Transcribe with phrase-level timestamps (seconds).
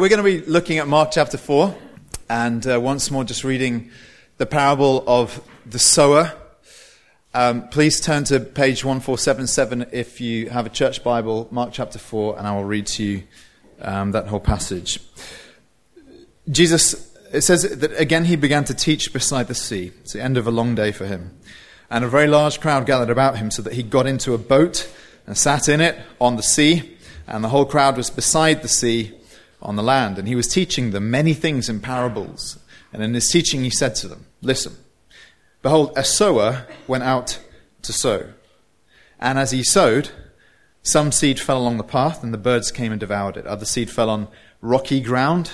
[0.00, 1.74] We're going to be looking at Mark chapter 4,
[2.30, 3.90] and uh, once more just reading
[4.36, 6.34] the parable of the sower.
[7.34, 12.38] Um, please turn to page 1477 if you have a church Bible, Mark chapter 4,
[12.38, 13.22] and I will read to you
[13.80, 15.00] um, that whole passage.
[16.48, 19.90] Jesus, it says that again he began to teach beside the sea.
[20.02, 21.36] It's the end of a long day for him.
[21.90, 24.88] And a very large crowd gathered about him so that he got into a boat
[25.26, 26.96] and sat in it on the sea,
[27.26, 29.17] and the whole crowd was beside the sea
[29.60, 32.58] on the land, and he was teaching them many things in parables.
[32.92, 34.76] And in his teaching, he said to them, Listen,
[35.62, 37.40] behold, a sower went out
[37.82, 38.30] to sow.
[39.20, 40.10] And as he sowed,
[40.82, 43.46] some seed fell along the path, and the birds came and devoured it.
[43.46, 44.28] Other seed fell on
[44.60, 45.52] rocky ground,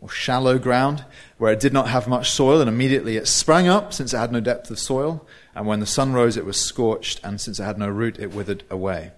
[0.00, 1.04] or shallow ground,
[1.38, 4.32] where it did not have much soil, and immediately it sprang up, since it had
[4.32, 5.26] no depth of soil.
[5.54, 8.32] And when the sun rose, it was scorched, and since it had no root, it
[8.32, 9.12] withered away.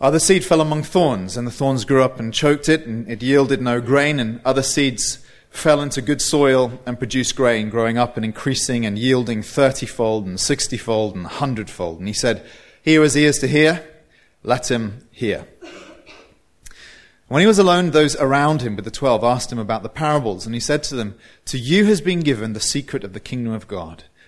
[0.00, 3.22] Other seed fell among thorns, and the thorns grew up and choked it, and it
[3.22, 4.18] yielded no grain.
[4.18, 5.18] And other seeds
[5.50, 10.40] fell into good soil and produced grain, growing up and increasing and yielding thirtyfold and
[10.40, 11.98] sixtyfold and hundredfold.
[11.98, 12.46] And he said,
[12.82, 13.86] He who has ears to hear,
[14.42, 15.46] let him hear.
[17.28, 20.46] When he was alone, those around him with the twelve asked him about the parables,
[20.46, 23.52] and he said to them, To you has been given the secret of the kingdom
[23.52, 24.04] of God.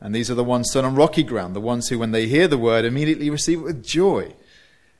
[0.00, 2.48] And these are the ones sown on rocky ground, the ones who, when they hear
[2.48, 4.34] the word, immediately receive it with joy.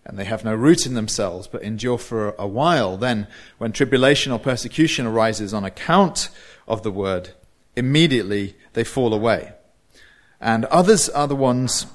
[0.04, 2.96] And they have no root in themselves, but endure for a while.
[2.96, 3.26] Then,
[3.58, 6.28] when tribulation or persecution arises on account
[6.68, 7.30] of the word,
[7.76, 9.52] immediately they fall away.
[10.40, 11.86] And others are the ones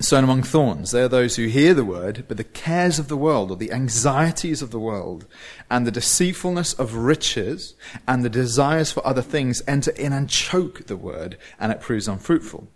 [0.00, 0.90] sown among thorns.
[0.90, 3.72] They are those who hear the word, but the cares of the world, or the
[3.72, 5.26] anxieties of the world,
[5.70, 7.74] and the deceitfulness of riches,
[8.06, 12.06] and the desires for other things enter in and choke the word, and it proves
[12.06, 12.68] unfruitful.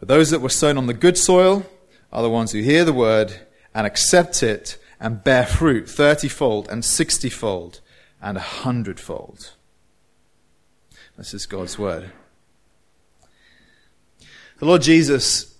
[0.00, 1.64] But those that were sown on the good soil
[2.12, 6.84] are the ones who hear the word and accept it and bear fruit thirtyfold and
[6.84, 7.80] sixtyfold
[8.20, 9.52] and a hundredfold.
[11.16, 12.10] This is God's word.
[14.58, 15.55] The Lord Jesus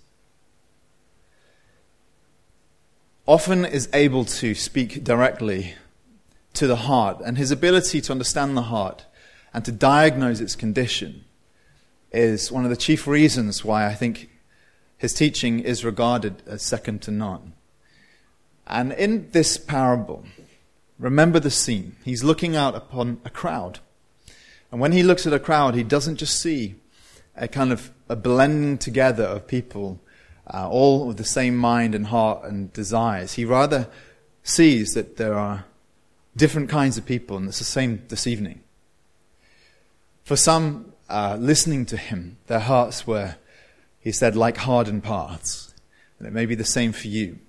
[3.27, 5.75] often is able to speak directly
[6.53, 9.05] to the heart, and his ability to understand the heart
[9.53, 11.25] and to diagnose its condition
[12.11, 14.29] is one of the chief reasons why I think
[14.97, 17.53] his teaching is regarded as second to none.
[18.65, 20.25] And in this parable,
[20.97, 21.97] remember the scene.
[22.03, 23.79] He's looking out upon a crowd.
[24.71, 26.75] And when he looks at a crowd, he doesn't just see
[27.35, 29.99] a kind of a blending together of people
[30.53, 33.33] uh, all with the same mind and heart and desires.
[33.33, 33.87] He rather
[34.43, 35.65] sees that there are
[36.35, 38.61] different kinds of people, and it's the same this evening.
[40.23, 43.35] For some, uh, listening to him, their hearts were,
[43.99, 45.73] he said, like hardened paths.
[46.19, 47.39] And it may be the same for you.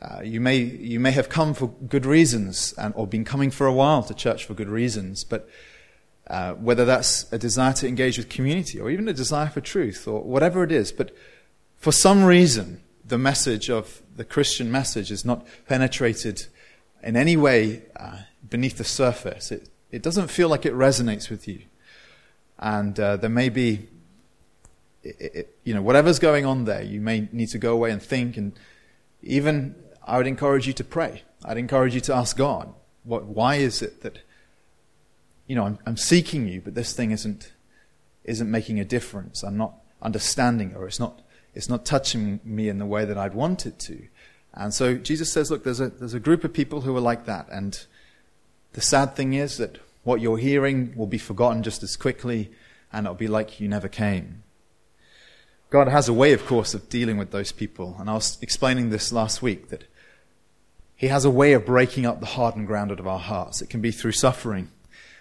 [0.00, 3.66] Uh, you, may, you may have come for good reasons and, or been coming for
[3.66, 5.48] a while to church for good reasons, but
[6.28, 10.06] uh, whether that's a desire to engage with community or even a desire for truth
[10.06, 11.10] or whatever it is, but
[11.78, 16.46] for some reason, the message of the Christian message is not penetrated
[17.02, 18.18] in any way uh,
[18.48, 19.52] beneath the surface.
[19.52, 21.62] It, it doesn't feel like it resonates with you.
[22.58, 23.88] And uh, there may be,
[25.04, 28.02] it, it, you know, whatever's going on there, you may need to go away and
[28.02, 28.36] think.
[28.36, 28.52] And
[29.22, 31.22] even, I would encourage you to pray.
[31.44, 32.74] I'd encourage you to ask God,
[33.04, 34.18] what, why is it that,
[35.46, 37.52] you know, I'm, I'm seeking you, but this thing isn't,
[38.24, 39.44] isn't making a difference.
[39.44, 41.22] I'm not understanding, or it's not
[41.54, 44.02] it's not touching me in the way that I'd want it to.
[44.54, 47.26] And so Jesus says, look, there's a, there's a group of people who are like
[47.26, 47.48] that.
[47.50, 47.84] And
[48.72, 52.50] the sad thing is that what you're hearing will be forgotten just as quickly,
[52.92, 54.42] and it'll be like you never came.
[55.70, 57.96] God has a way, of course, of dealing with those people.
[57.98, 59.84] And I was explaining this last week that
[60.96, 63.60] He has a way of breaking up the hardened ground out of our hearts.
[63.60, 64.70] It can be through suffering.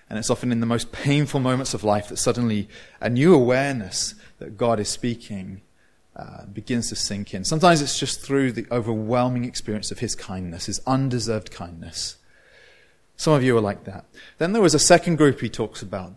[0.10, 2.70] And it's often in the most painful moments of life that suddenly
[3.02, 5.62] a new awareness that God is speaking
[6.18, 7.46] uh, begins to sink in.
[7.46, 12.18] Sometimes it's just through the overwhelming experience of his kindness, his undeserved kindness.
[13.18, 14.06] Some of you are like that.
[14.40, 16.14] Then there was a second group he talks about.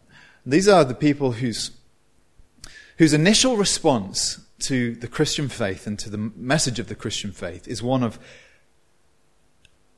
[0.46, 1.72] These are the people whose,
[2.96, 7.68] whose initial response to the Christian faith and to the message of the Christian faith
[7.68, 8.18] is one of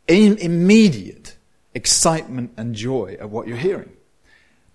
[0.08, 1.36] immediate
[1.74, 3.92] excitement and joy at what you're hearing.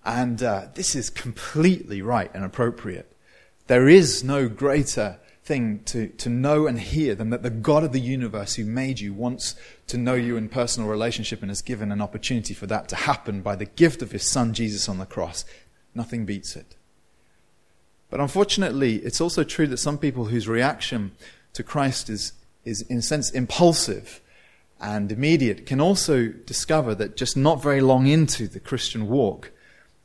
[0.04, 3.14] And uh, this is completely right and appropriate.
[3.68, 7.92] There is no greater thing to, to know and hear than that the God of
[7.92, 9.54] the universe who made you wants
[9.86, 13.42] to know you in personal relationship and has given an opportunity for that to happen
[13.42, 15.44] by the gift of his son Jesus on the cross.
[15.94, 16.76] Nothing beats it.
[18.10, 21.12] But unfortunately, it's also true that some people whose reaction
[21.52, 22.32] to Christ is,
[22.64, 24.22] is in a sense impulsive
[24.80, 29.50] and immediate can also discover that just not very long into the Christian walk,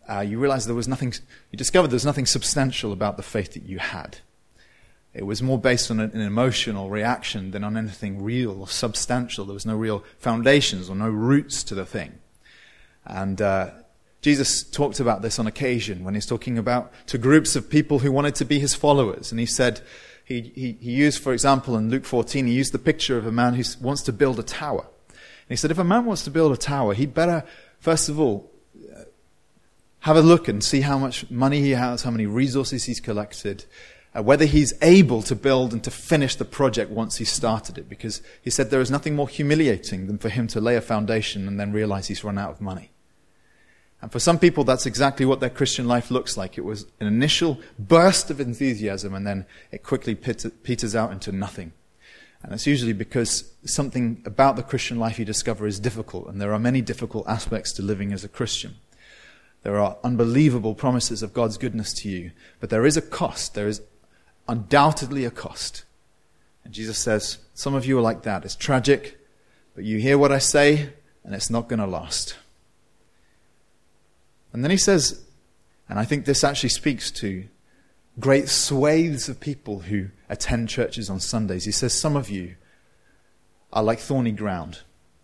[0.09, 1.13] uh, you realize there was nothing,
[1.51, 4.17] you discovered there was nothing substantial about the faith that you had.
[5.13, 9.45] It was more based on an emotional reaction than on anything real or substantial.
[9.45, 12.13] There was no real foundations or no roots to the thing.
[13.05, 13.71] And uh,
[14.23, 18.11] Jesus talked about this on occasion when he's talking about to groups of people who
[18.11, 19.31] wanted to be his followers.
[19.31, 19.81] And he said,
[20.25, 23.31] he, he, he used, for example, in Luke 14, he used the picture of a
[23.31, 24.87] man who wants to build a tower.
[25.09, 27.43] And he said, if a man wants to build a tower, he'd better,
[27.79, 28.49] first of all,
[30.03, 33.63] have a look and see how much money he has, how many resources he's collected,
[34.13, 37.87] uh, whether he's able to build and to finish the project once he started it.
[37.87, 41.47] Because he said there is nothing more humiliating than for him to lay a foundation
[41.47, 42.91] and then realize he's run out of money.
[44.01, 46.57] And for some people, that's exactly what their Christian life looks like.
[46.57, 51.71] It was an initial burst of enthusiasm, and then it quickly peters out into nothing.
[52.41, 56.51] And it's usually because something about the Christian life you discover is difficult, and there
[56.51, 58.75] are many difficult aspects to living as a Christian.
[59.63, 63.53] There are unbelievable promises of God's goodness to you, but there is a cost.
[63.53, 63.81] There is
[64.47, 65.85] undoubtedly a cost.
[66.63, 68.45] And Jesus says, Some of you are like that.
[68.45, 69.17] It's tragic,
[69.75, 70.89] but you hear what I say,
[71.23, 72.35] and it's not going to last.
[74.51, 75.23] And then he says,
[75.89, 77.45] and I think this actually speaks to
[78.19, 81.65] great swathes of people who attend churches on Sundays.
[81.65, 82.55] He says, Some of you
[83.71, 84.81] are like thorny ground.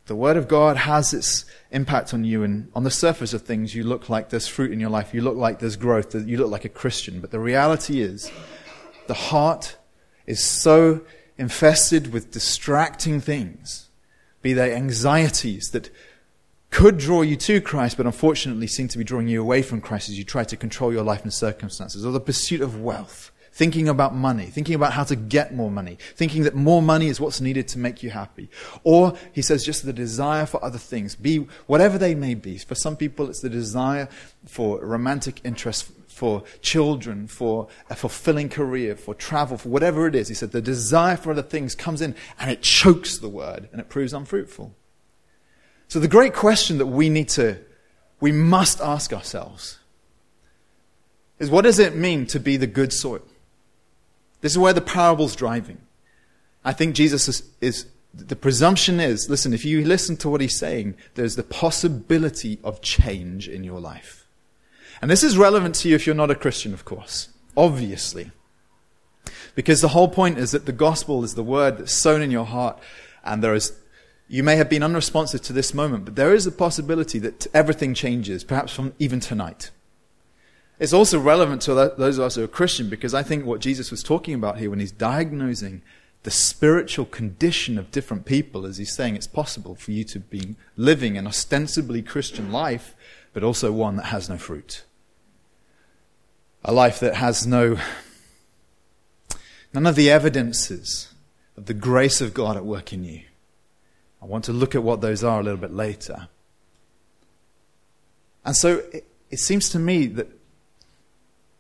[0.09, 3.75] The Word of God has its impact on you, and on the surface of things,
[3.75, 5.13] you look like there's fruit in your life.
[5.13, 6.15] You look like there's growth.
[6.15, 7.21] You look like a Christian.
[7.21, 8.31] But the reality is,
[9.05, 9.77] the heart
[10.25, 11.01] is so
[11.37, 13.89] infested with distracting things,
[14.41, 15.91] be they anxieties that
[16.71, 20.09] could draw you to Christ, but unfortunately seem to be drawing you away from Christ
[20.09, 23.89] as you try to control your life and circumstances, or the pursuit of wealth, thinking
[23.89, 27.41] about money, thinking about how to get more money, thinking that more money is what's
[27.41, 28.49] needed to make you happy.
[28.83, 32.57] Or, he says, just the desire for other things, be whatever they may be.
[32.57, 34.07] For some people, it's the desire
[34.45, 40.27] for romantic interest, for children, for a fulfilling career, for travel, for whatever it is.
[40.27, 43.79] He said, the desire for other things comes in and it chokes the word and
[43.79, 44.75] it proves unfruitful.
[45.87, 47.57] So the great question that we need to,
[48.19, 49.79] we must ask ourselves
[51.39, 53.21] is what does it mean to be the good soil?
[54.41, 55.79] This is where the parable's driving.
[56.63, 60.57] I think Jesus is, is the presumption is listen, if you listen to what he's
[60.57, 64.27] saying, there's the possibility of change in your life.
[65.01, 68.31] And this is relevant to you if you're not a Christian, of course, obviously.
[69.55, 72.45] Because the whole point is that the gospel is the word that's sown in your
[72.45, 72.79] heart,
[73.23, 73.73] and there is
[74.31, 77.95] you may have been unresponsive to this moment, but there is a possibility that everything
[77.95, 79.71] changes, perhaps from even tonight.
[80.79, 83.91] It's also relevant to those of us who are Christian because I think what Jesus
[83.91, 85.81] was talking about here when he's diagnosing
[86.23, 90.55] the spiritual condition of different people is he's saying it's possible for you to be
[90.75, 92.93] living an ostensibly Christian life,
[93.33, 94.83] but also one that has no fruit.
[96.63, 97.77] A life that has no,
[99.73, 101.13] none of the evidences
[101.55, 103.21] of the grace of God at work in you.
[104.21, 106.27] I want to look at what those are a little bit later.
[108.43, 110.27] And so it, it seems to me that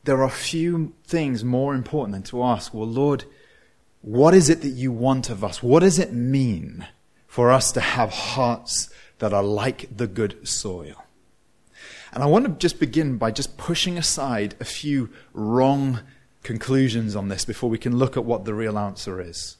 [0.03, 3.25] there are few things more important than to ask, well, Lord,
[4.01, 5.61] what is it that you want of us?
[5.61, 6.87] What does it mean
[7.27, 8.89] for us to have hearts
[9.19, 11.03] that are like the good soil?
[12.11, 15.99] And I want to just begin by just pushing aside a few wrong
[16.43, 19.57] conclusions on this before we can look at what the real answer is.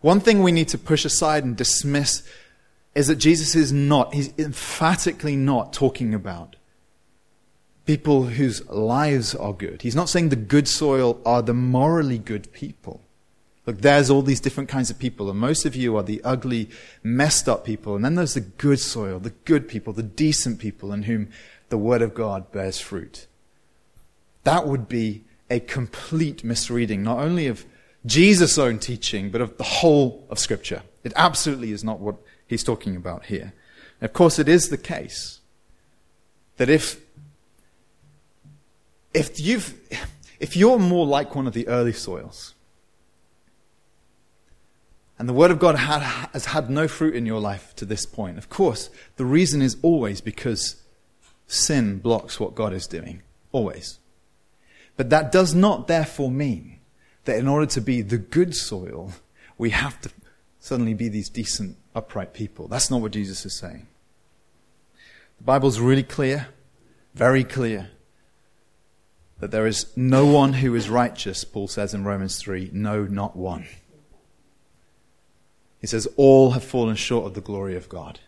[0.00, 2.22] One thing we need to push aside and dismiss
[2.94, 6.56] is that Jesus is not, he's emphatically not talking about
[7.90, 9.82] people whose lives are good.
[9.82, 13.00] He's not saying the good soil are the morally good people.
[13.66, 16.70] Look, there's all these different kinds of people, and most of you are the ugly,
[17.02, 17.96] messed up people.
[17.96, 21.30] And then there's the good soil, the good people, the decent people in whom
[21.68, 23.26] the Word of God bears fruit.
[24.44, 27.66] That would be a complete misreading, not only of
[28.06, 30.82] Jesus' own teaching, but of the whole of Scripture.
[31.02, 33.52] It absolutely is not what he's talking about here.
[34.00, 35.40] And of course, it is the case
[36.56, 37.00] that if,
[39.12, 39.74] if, you've,
[40.38, 42.54] if you're more like one of the early soils,
[45.18, 46.00] and the Word of God had,
[46.32, 49.76] has had no fruit in your life to this point, of course, the reason is
[49.82, 50.82] always because
[51.46, 53.22] sin blocks what God is doing.
[53.52, 53.98] Always.
[54.96, 56.78] But that does not therefore mean
[57.24, 59.12] that in order to be the good soil,
[59.58, 60.10] we have to
[60.58, 62.68] suddenly be these decent, upright people.
[62.68, 63.88] That's not what Jesus is saying.
[65.38, 66.48] The Bible's really clear,
[67.14, 67.90] very clear,
[69.40, 72.70] that there is no one who is righteous, Paul says in Romans 3.
[72.72, 73.66] No, not one.
[75.80, 78.20] He says, All have fallen short of the glory of God.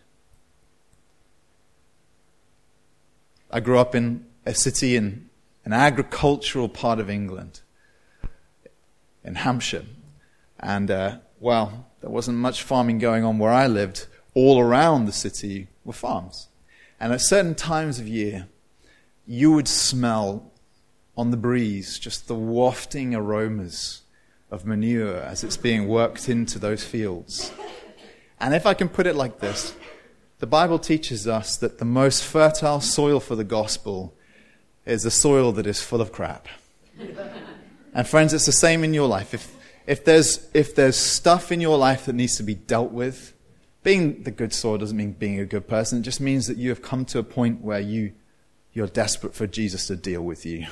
[3.51, 5.29] I grew up in a city in
[5.63, 7.61] an agricultural part of England,
[9.23, 9.85] in Hampshire.
[10.59, 14.07] And, uh, well, there wasn't much farming going on where I lived.
[14.33, 16.47] All around the city were farms.
[16.99, 18.47] And at certain times of year,
[19.27, 20.51] you would smell
[21.15, 24.01] on the breeze just the wafting aromas
[24.49, 27.51] of manure as it's being worked into those fields.
[28.39, 29.75] And if I can put it like this,
[30.39, 34.13] the Bible teaches us that the most fertile soil for the gospel
[34.85, 36.47] is the soil that is full of crap.
[37.93, 39.33] and friends, it's the same in your life.
[39.33, 39.55] If,
[39.87, 43.33] if, there's, if there's stuff in your life that needs to be dealt with,
[43.83, 45.99] being the good soil doesn't mean being a good person.
[45.99, 48.13] It just means that you have come to a point where you,
[48.73, 50.67] you're desperate for Jesus to deal with you.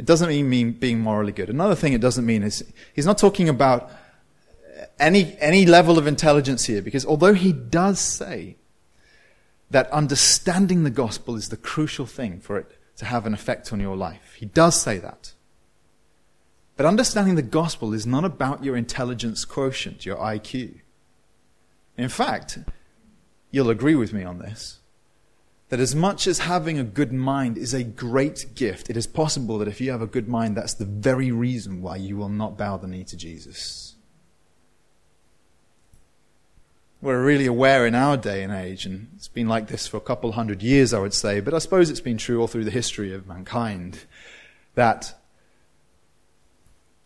[0.00, 1.50] It doesn't mean being morally good.
[1.50, 2.64] Another thing it doesn't mean is
[2.94, 3.90] he's not talking about
[4.98, 8.56] any, any level of intelligence here, because although he does say
[9.70, 13.78] that understanding the gospel is the crucial thing for it to have an effect on
[13.80, 15.34] your life, he does say that.
[16.78, 20.80] But understanding the gospel is not about your intelligence quotient, your IQ.
[21.98, 22.58] In fact,
[23.50, 24.79] you'll agree with me on this
[25.70, 29.56] that as much as having a good mind is a great gift, it is possible
[29.58, 32.58] that if you have a good mind, that's the very reason why you will not
[32.58, 33.94] bow the knee to Jesus.
[37.00, 40.00] We're really aware in our day and age, and it's been like this for a
[40.00, 42.70] couple hundred years, I would say, but I suppose it's been true all through the
[42.72, 44.00] history of mankind,
[44.74, 45.14] that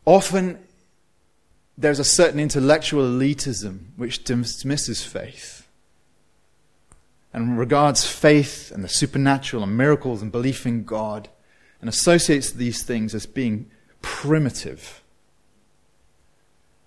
[0.06, 0.58] often
[1.76, 5.63] there's a certain intellectual elitism which dismisses faith
[7.34, 11.28] and regards faith and the supernatural and miracles and belief in God
[11.80, 13.68] and associates these things as being
[14.00, 15.02] primitive.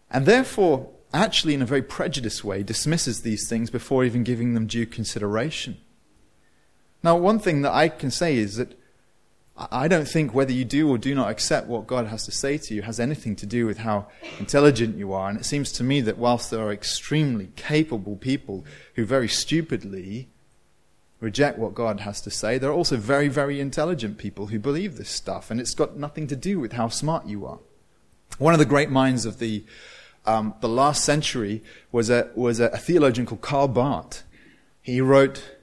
[0.09, 4.67] And therefore, actually, in a very prejudiced way, dismisses these things before even giving them
[4.67, 5.77] due consideration.
[7.03, 8.79] Now, one thing that I can say is that
[9.57, 12.57] I don't think whether you do or do not accept what God has to say
[12.57, 14.07] to you has anything to do with how
[14.39, 15.29] intelligent you are.
[15.29, 18.63] And it seems to me that whilst there are extremely capable people
[18.95, 20.29] who very stupidly
[21.19, 24.97] reject what God has to say, there are also very, very intelligent people who believe
[24.97, 27.59] this stuff, and it's got nothing to do with how smart you are.
[28.38, 29.65] One of the great minds of the,
[30.25, 34.24] um, the last century was, a, was a, a theologian called Karl Barth.
[34.81, 35.55] He wrote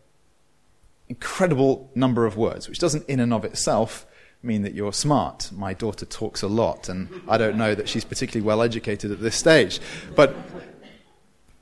[1.09, 4.07] incredible number of words, which doesn't in and of itself
[4.43, 5.51] mean that you're smart.
[5.53, 9.21] My daughter talks a lot, and I don't know that she's particularly well educated at
[9.21, 9.81] this stage.
[10.17, 10.35] But,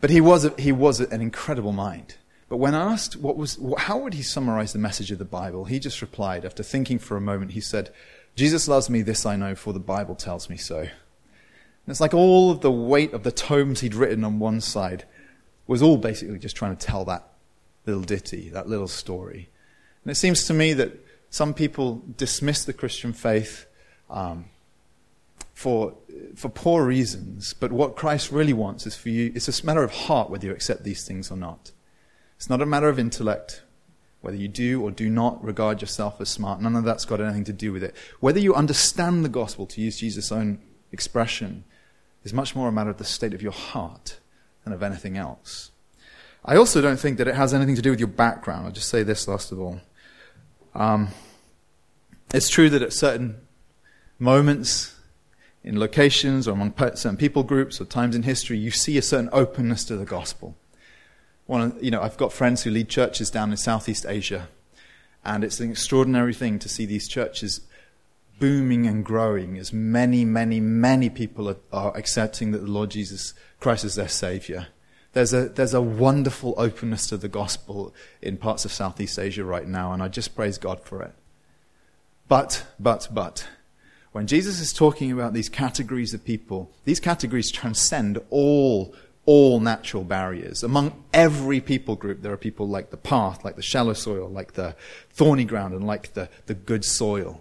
[0.00, 2.16] but he, was a, he was an incredible mind.
[2.52, 5.78] But when asked what was, how would he summarize the message of the Bible, he
[5.78, 7.88] just replied, after thinking for a moment, he said,
[8.37, 10.80] Jesus loves me, this I know, for the Bible tells me so.
[10.80, 10.90] And
[11.87, 15.06] it's like all of the weight of the tomes he'd written on one side
[15.66, 17.26] was all basically just trying to tell that
[17.87, 19.49] little ditty, that little story.
[20.04, 20.92] And it seems to me that
[21.30, 23.64] some people dismiss the Christian faith
[24.11, 24.44] um,
[25.54, 25.94] for,
[26.37, 29.90] for poor reasons, but what Christ really wants is for you, it's a matter of
[29.90, 31.73] heart whether you accept these things or not.
[32.42, 33.62] It's not a matter of intellect,
[34.20, 36.61] whether you do or do not regard yourself as smart.
[36.61, 37.94] None of that's got anything to do with it.
[38.18, 40.58] Whether you understand the gospel, to use Jesus' own
[40.90, 41.62] expression,
[42.25, 44.18] is much more a matter of the state of your heart
[44.64, 45.70] than of anything else.
[46.44, 48.66] I also don't think that it has anything to do with your background.
[48.66, 49.80] I'll just say this last of all.
[50.75, 51.11] Um,
[52.34, 53.37] it's true that at certain
[54.18, 54.96] moments,
[55.62, 59.30] in locations or among certain people groups or times in history, you see a certain
[59.32, 60.56] openness to the gospel.
[61.52, 64.49] One, you know, I've got friends who lead churches down in Southeast Asia,
[65.23, 67.61] and it's an extraordinary thing to see these churches
[68.38, 73.35] booming and growing as many, many, many people are, are accepting that the Lord Jesus
[73.61, 74.68] Christ is their Savior.
[75.12, 77.92] There's a, there's a wonderful openness to the gospel
[78.23, 81.12] in parts of Southeast Asia right now, and I just praise God for it.
[82.28, 83.47] But, but, but,
[84.12, 90.04] when Jesus is talking about these categories of people, these categories transcend all all natural
[90.04, 90.62] barriers.
[90.62, 94.54] Among every people group, there are people like the path, like the shallow soil, like
[94.54, 94.74] the
[95.10, 97.40] thorny ground, and like the, the good soil.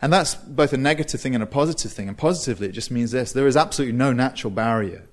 [0.00, 2.08] And that's both a negative thing and a positive thing.
[2.08, 5.04] And positively, it just means this there is absolutely no natural barrier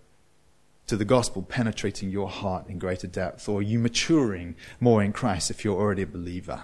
[0.87, 3.47] to the gospel penetrating your heart in greater depth?
[3.47, 6.63] Or you maturing more in Christ if you're already a believer?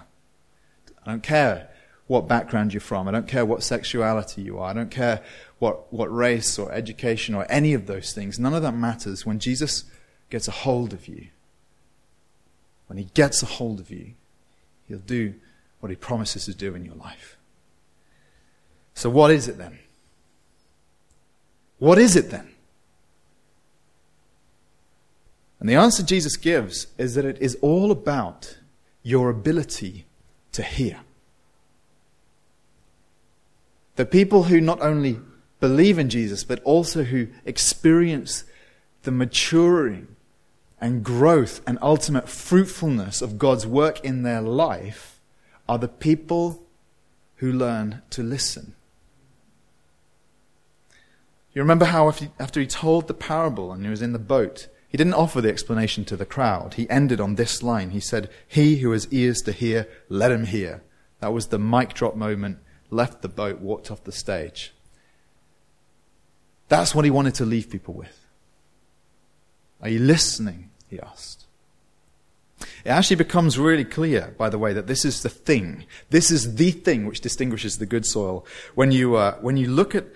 [1.02, 1.70] I don't care
[2.08, 3.06] what background you're from.
[3.06, 4.70] I don't care what sexuality you are.
[4.70, 5.22] I don't care
[5.58, 8.38] what, what race or education or any of those things.
[8.38, 9.84] None of that matters when Jesus
[10.30, 11.28] gets a hold of you.
[12.86, 14.14] When he gets a hold of you,
[14.88, 15.34] he'll do
[15.80, 17.36] what he promises to do in your life.
[18.94, 19.78] So, what is it then?
[21.78, 22.48] What is it then?
[25.60, 28.58] And the answer Jesus gives is that it is all about
[29.02, 30.06] your ability
[30.52, 31.00] to hear.
[33.98, 35.18] The people who not only
[35.58, 38.44] believe in Jesus, but also who experience
[39.02, 40.14] the maturing
[40.80, 45.18] and growth and ultimate fruitfulness of God's work in their life
[45.68, 46.62] are the people
[47.38, 48.76] who learn to listen.
[51.52, 54.96] You remember how after he told the parable and he was in the boat, he
[54.96, 56.74] didn't offer the explanation to the crowd.
[56.74, 57.90] He ended on this line.
[57.90, 60.84] He said, He who has ears to hear, let him hear.
[61.18, 62.58] That was the mic drop moment,
[62.90, 64.72] left the boat, walked off the stage.
[66.68, 68.26] That's what he wanted to leave people with.
[69.80, 70.70] Are you listening?
[70.88, 71.46] He asked.
[72.84, 75.84] It actually becomes really clear, by the way, that this is the thing.
[76.10, 78.44] This is the thing which distinguishes the good soil.
[78.74, 80.06] When you, uh, when you look at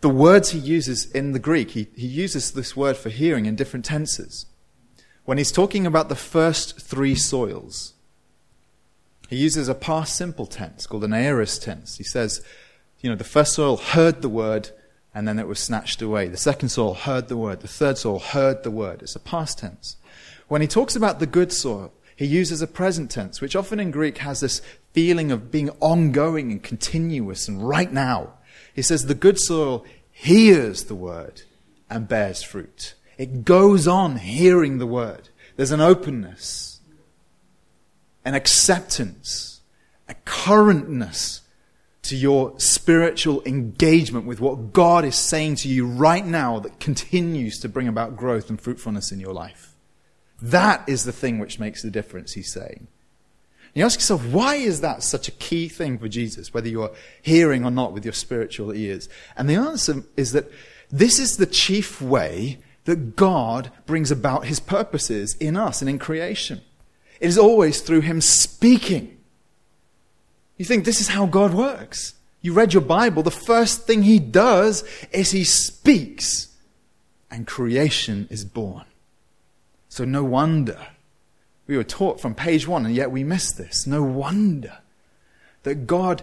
[0.00, 3.56] the words he uses in the Greek, he, he uses this word for hearing in
[3.56, 4.46] different tenses.
[5.24, 7.94] When he's talking about the first three soils,
[9.32, 11.96] he uses a past simple tense called an aorist tense.
[11.96, 12.44] He says,
[13.00, 14.68] you know, the first soil heard the word
[15.14, 16.28] and then it was snatched away.
[16.28, 17.60] The second soil heard the word.
[17.62, 19.00] The third soil heard the word.
[19.00, 19.96] It's a past tense.
[20.48, 23.90] When he talks about the good soil, he uses a present tense, which often in
[23.90, 24.60] Greek has this
[24.92, 28.34] feeling of being ongoing and continuous and right now.
[28.74, 31.40] He says the good soil hears the word
[31.88, 32.96] and bears fruit.
[33.16, 35.30] It goes on hearing the word.
[35.56, 36.71] There's an openness,
[38.24, 39.60] an acceptance,
[40.08, 41.40] a currentness
[42.02, 47.58] to your spiritual engagement with what God is saying to you right now that continues
[47.60, 49.74] to bring about growth and fruitfulness in your life.
[50.40, 52.88] That is the thing which makes the difference, he's saying.
[53.74, 56.90] And you ask yourself, why is that such a key thing for Jesus, whether you're
[57.22, 59.08] hearing or not with your spiritual ears?
[59.36, 60.50] And the answer is that
[60.90, 66.00] this is the chief way that God brings about his purposes in us and in
[66.00, 66.60] creation.
[67.22, 69.16] It is always through him speaking.
[70.56, 72.14] You think this is how God works.
[72.40, 74.82] You read your Bible, the first thing he does
[75.12, 76.48] is he speaks,
[77.30, 78.86] and creation is born.
[79.88, 80.88] So, no wonder.
[81.68, 83.86] We were taught from page one, and yet we miss this.
[83.86, 84.78] No wonder
[85.62, 86.22] that God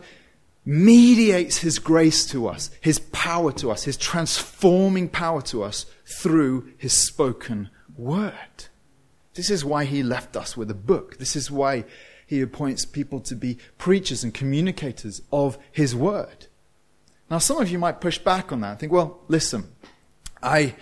[0.66, 5.86] mediates his grace to us, his power to us, his transforming power to us
[6.20, 8.66] through his spoken word.
[9.40, 11.18] This is why he left us with a book.
[11.18, 11.86] This is why
[12.28, 16.48] he appoints people to be preachers and communicators of his word.
[17.32, 19.72] Now, some of you might push back on that and think, well, listen,
[20.44, 20.76] I,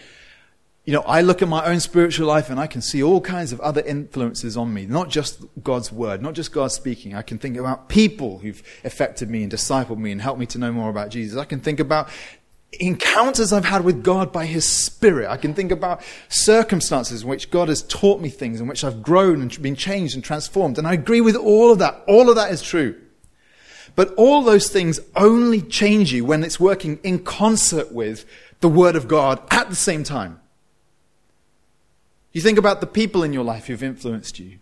[0.85, 3.53] you know, I look at my own spiritual life and I can see all kinds
[3.53, 7.13] of other influences on me, not just God's word, not just God speaking.
[7.13, 10.57] I can think about people who've affected me and discipled me and helped me to
[10.57, 11.37] know more about Jesus.
[11.37, 12.09] I can think about
[12.79, 15.29] encounters I've had with God by His Spirit.
[15.29, 19.01] I can think about circumstances in which God has taught me things, in which I've
[19.01, 20.77] grown and been changed and transformed.
[20.77, 22.03] And I agree with all of that.
[22.07, 22.95] All of that is true.
[23.95, 28.25] But all those things only change you when it's working in concert with
[28.59, 30.39] the Word of God at the same time.
[32.31, 34.45] You think about the people in your life who've influenced you.
[34.45, 34.59] You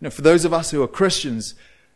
[0.00, 1.54] know, for those of us who are Christians,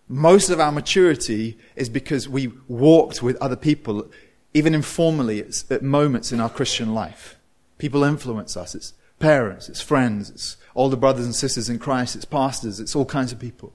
[0.09, 4.11] most of our maturity is because we walked with other people
[4.55, 7.37] even informally, it's at moments in our Christian life.
[7.77, 8.75] People influence us.
[8.75, 13.05] It's parents, it's friends, it's older brothers and sisters in Christ, it's pastors, it's all
[13.05, 13.73] kinds of people.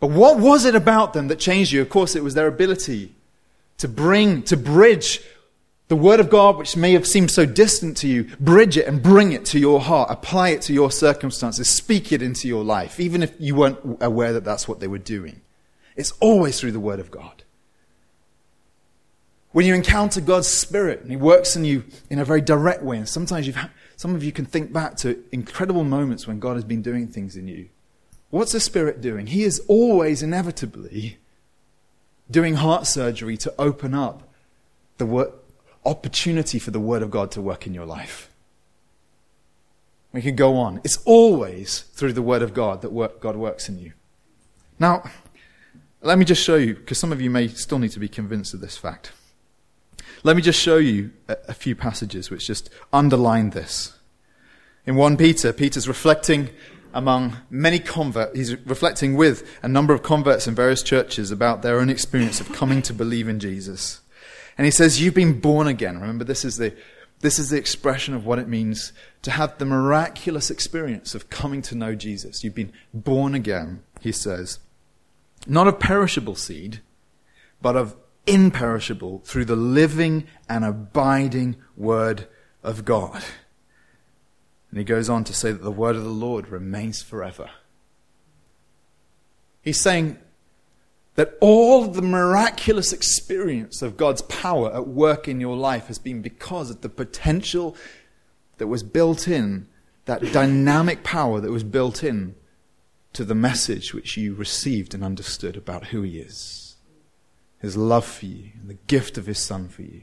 [0.00, 1.80] But what was it about them that changed you?
[1.80, 3.14] Of course, it was their ability
[3.78, 5.20] to bring, to bridge
[5.88, 9.02] the Word of God, which may have seemed so distant to you, bridge it and
[9.02, 12.98] bring it to your heart, apply it to your circumstances, speak it into your life,
[12.98, 15.40] even if you weren't aware that that's what they were doing.
[15.94, 17.44] It's always through the Word of God.
[19.56, 22.98] When you encounter God's Spirit and He works in you in a very direct way,
[22.98, 23.56] and sometimes you've
[23.96, 27.38] some of you can think back to incredible moments when God has been doing things
[27.38, 27.70] in you.
[28.28, 29.28] What's the Spirit doing?
[29.28, 31.16] He is always inevitably
[32.30, 34.28] doing heart surgery to open up
[34.98, 35.32] the wor-
[35.86, 38.28] opportunity for the Word of God to work in your life.
[40.12, 40.82] We can go on.
[40.84, 43.94] It's always through the Word of God that work, God works in you.
[44.78, 45.10] Now,
[46.02, 48.52] let me just show you, because some of you may still need to be convinced
[48.52, 49.12] of this fact.
[50.22, 53.96] Let me just show you a, few passages which just underline this.
[54.86, 56.50] In 1 Peter, Peter's reflecting
[56.94, 61.78] among many converts, he's reflecting with a number of converts in various churches about their
[61.78, 64.00] own experience of coming to believe in Jesus.
[64.56, 66.00] And he says, You've been born again.
[66.00, 66.74] Remember, this is the,
[67.20, 71.60] this is the expression of what it means to have the miraculous experience of coming
[71.62, 72.42] to know Jesus.
[72.42, 74.60] You've been born again, he says,
[75.46, 76.80] not of perishable seed,
[77.60, 77.96] but of
[78.26, 82.26] imperishable through the living and abiding Word
[82.62, 83.22] of God.
[84.70, 87.50] And he goes on to say that the Word of the Lord remains forever.
[89.62, 90.18] He's saying
[91.16, 96.22] that all the miraculous experience of God's power at work in your life has been
[96.22, 97.74] because of the potential
[98.58, 99.66] that was built in,
[100.04, 102.34] that dynamic power that was built in
[103.12, 106.65] to the message which you received and understood about who He is,
[107.66, 110.02] His love for you, and the gift of His Son for you.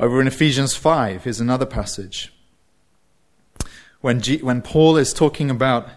[0.00, 2.32] Over in Ephesians 5, here's another passage
[4.00, 5.90] when, G- when Paul is talking about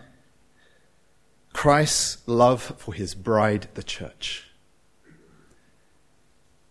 [1.53, 4.51] Christ's love for his bride, the church.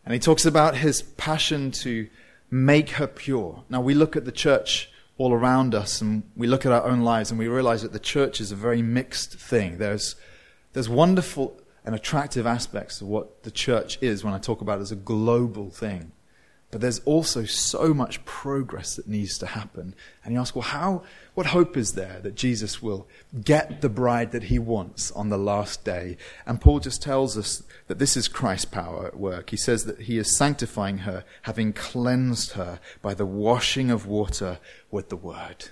[0.04, 2.08] And he talks about his passion to
[2.52, 3.64] make her pure.
[3.68, 4.91] Now, we look at the church
[5.22, 8.00] all around us and we look at our own lives and we realize that the
[8.00, 9.78] church is a very mixed thing.
[9.78, 10.16] There's,
[10.72, 14.82] there's wonderful and attractive aspects of what the church is when I talk about it
[14.82, 16.11] as a global thing.
[16.72, 19.94] But there's also so much progress that needs to happen.
[20.24, 21.04] And you ask, well, how,
[21.35, 23.06] what hope is there that Jesus will
[23.44, 26.16] get the bride that he wants on the last day?
[26.46, 29.50] And Paul just tells us that this is Christ's power at work.
[29.50, 34.61] He says that he is sanctifying her, having cleansed her by the washing of water
[34.90, 35.68] with the word.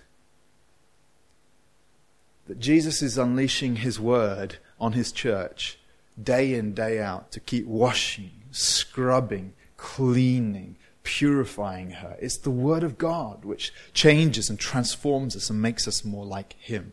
[2.47, 5.79] That Jesus is unleashing his word on his church
[6.23, 12.19] day in, day out to keep washing, scrubbing, cleaning, purifying her.
[12.21, 16.53] It's the Word of God which changes and transforms us and makes us more like
[16.59, 16.93] Him.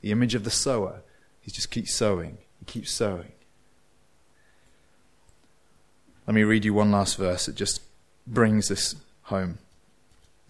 [0.00, 1.02] The image of the sower,
[1.40, 3.32] he just keeps sowing, he keeps sowing.
[6.26, 7.48] Let me read you one last verse.
[7.48, 7.82] It just
[8.26, 9.58] brings this home.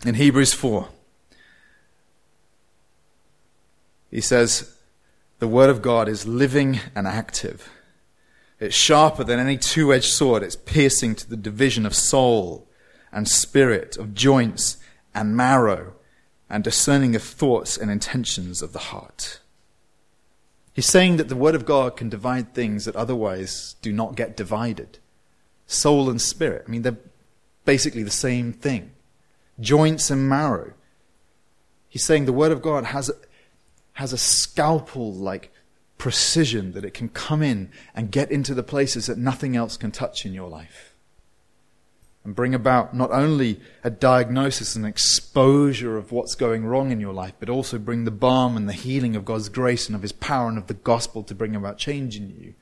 [0.06, 0.88] In Hebrews 4,
[4.10, 4.76] he says,
[5.40, 7.68] The Word of God is living and active.
[8.60, 10.44] It's sharper than any two edged sword.
[10.44, 12.68] It's piercing to the division of soul
[13.10, 14.76] and spirit, of joints
[15.12, 15.94] and marrow,
[16.48, 19.40] and discerning of thoughts and intentions of the heart.
[20.72, 24.36] He's saying that the Word of God can divide things that otherwise do not get
[24.36, 24.98] divided.
[25.66, 26.64] Soul and spirit.
[26.66, 26.98] I mean, they're
[27.64, 28.92] basically the same thing.
[29.60, 30.72] Joints and marrow.
[31.88, 33.10] He's saying the Word of God has,
[33.94, 35.52] has a scalpel like
[35.96, 39.90] precision that it can come in and get into the places that nothing else can
[39.90, 40.94] touch in your life
[42.24, 47.12] and bring about not only a diagnosis and exposure of what's going wrong in your
[47.12, 50.12] life, but also bring the balm and the healing of God's grace and of His
[50.12, 52.54] power and of the gospel to bring about change in you.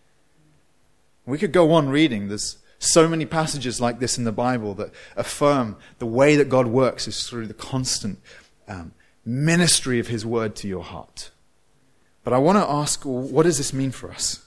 [1.24, 2.26] We could go on reading.
[2.26, 6.66] There's so many passages like this in the Bible that affirm the way that God
[6.66, 8.18] works is through the constant
[8.66, 8.92] um,
[9.24, 11.30] ministry of His word to your heart.
[12.24, 14.44] But I want to ask, what does this mean for us?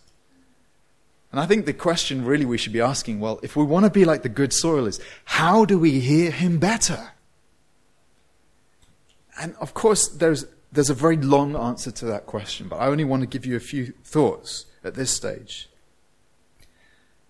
[1.32, 3.90] And I think the question really we should be asking well, if we want to
[3.90, 7.12] be like the good soil is, how do we hear him better?
[9.40, 13.04] And of course, there's, there's a very long answer to that question, but I only
[13.04, 15.70] want to give you a few thoughts at this stage.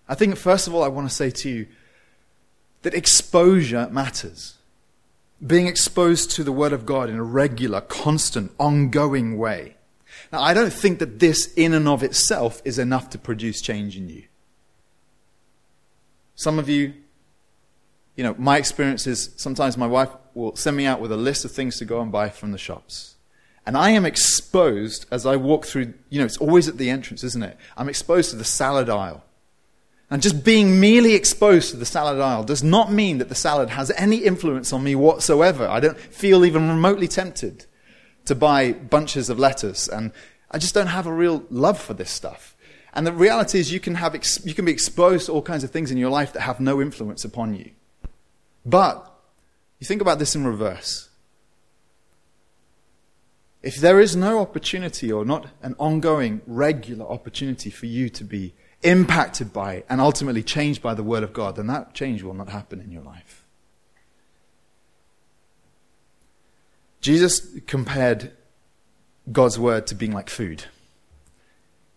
[0.08, 1.66] I think, first of all, I want to say to you
[2.82, 4.54] that exposure matters.
[5.44, 9.76] Being exposed to the Word of God in a regular, constant, ongoing way
[10.32, 13.96] now, I don't think that this, in and of itself, is enough to produce change
[13.96, 14.24] in you.
[16.34, 16.94] Some of you,
[18.16, 21.44] you know, my experience is sometimes my wife will send me out with a list
[21.44, 23.14] of things to go and buy from the shops.
[23.64, 27.24] And I am exposed as I walk through, you know, it's always at the entrance,
[27.24, 27.56] isn't it?
[27.76, 29.24] I'm exposed to the salad aisle.
[30.08, 33.70] And just being merely exposed to the salad aisle does not mean that the salad
[33.70, 35.66] has any influence on me whatsoever.
[35.66, 37.66] I don't feel even remotely tempted
[38.26, 40.12] to buy bunches of lettuce, and
[40.50, 42.56] I just don't have a real love for this stuff.
[42.92, 45.64] And the reality is, you can, have ex- you can be exposed to all kinds
[45.64, 47.72] of things in your life that have no influence upon you.
[48.64, 49.12] But
[49.78, 51.10] you think about this in reverse.
[53.62, 58.54] If there is no opportunity or not an ongoing, regular opportunity for you to be
[58.82, 62.48] impacted by and ultimately changed by the Word of God, then that change will not
[62.48, 63.44] happen in your life.
[67.00, 68.32] Jesus compared
[69.30, 70.64] God's word to being like food.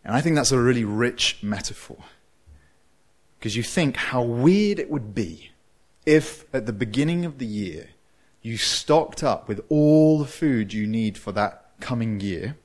[0.03, 1.97] And I think that's a really rich metaphor.
[3.39, 5.51] Because you think how weird it would be
[6.05, 7.89] if at the beginning of the year
[8.41, 12.57] you stocked up with all the food you need for that coming year.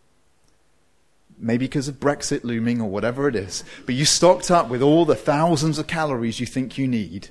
[1.38, 3.64] Maybe because of Brexit looming or whatever it is.
[3.87, 7.29] But you stocked up with all the thousands of calories you think you need.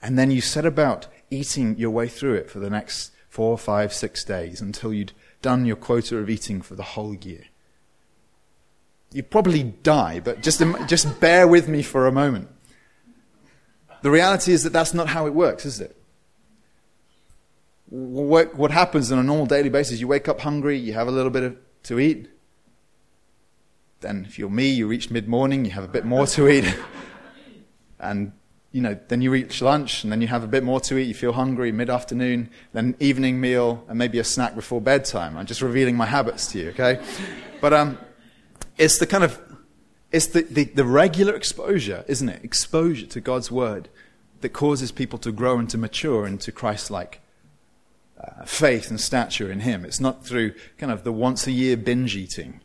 [0.00, 3.92] And then you set about eating your way through it for the next four, five,
[3.92, 7.44] six days until you'd done your quota of eating for the whole year.
[9.12, 12.48] You'd probably die, but just, just bear with me for a moment.
[14.02, 15.96] The reality is that that's not how it works, is it?
[17.88, 21.30] What, happens on a normal daily basis, you wake up hungry, you have a little
[21.30, 22.28] bit of, to eat.
[24.02, 26.76] Then, if you're me, you reach mid morning, you have a bit more to eat.
[27.98, 28.32] and,
[28.70, 31.04] you know, then you reach lunch, and then you have a bit more to eat,
[31.04, 35.36] you feel hungry mid afternoon, then evening meal, and maybe a snack before bedtime.
[35.36, 37.02] I'm just revealing my habits to you, okay?
[37.60, 37.98] But um,
[38.76, 39.40] it's the kind of
[40.12, 42.44] it's the, the, the regular exposure, isn't it?
[42.44, 43.88] Exposure to God's word
[44.42, 47.20] that causes people to grow and to mature into Christ like
[48.20, 49.84] uh, faith and stature in Him.
[49.84, 52.60] It's not through kind of the once a year binge eating,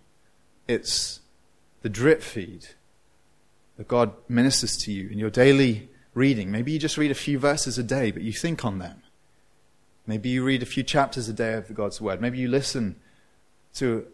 [0.67, 1.21] it's
[1.82, 2.68] the drip feed
[3.78, 6.52] that God ministers to you in your daily reading.
[6.52, 9.04] Maybe you just read a few verses a day, but you think on them.
[10.08, 12.22] Maybe you read a few chapters a day of God's Word.
[12.22, 12.96] Maybe you listen
[13.76, 14.08] to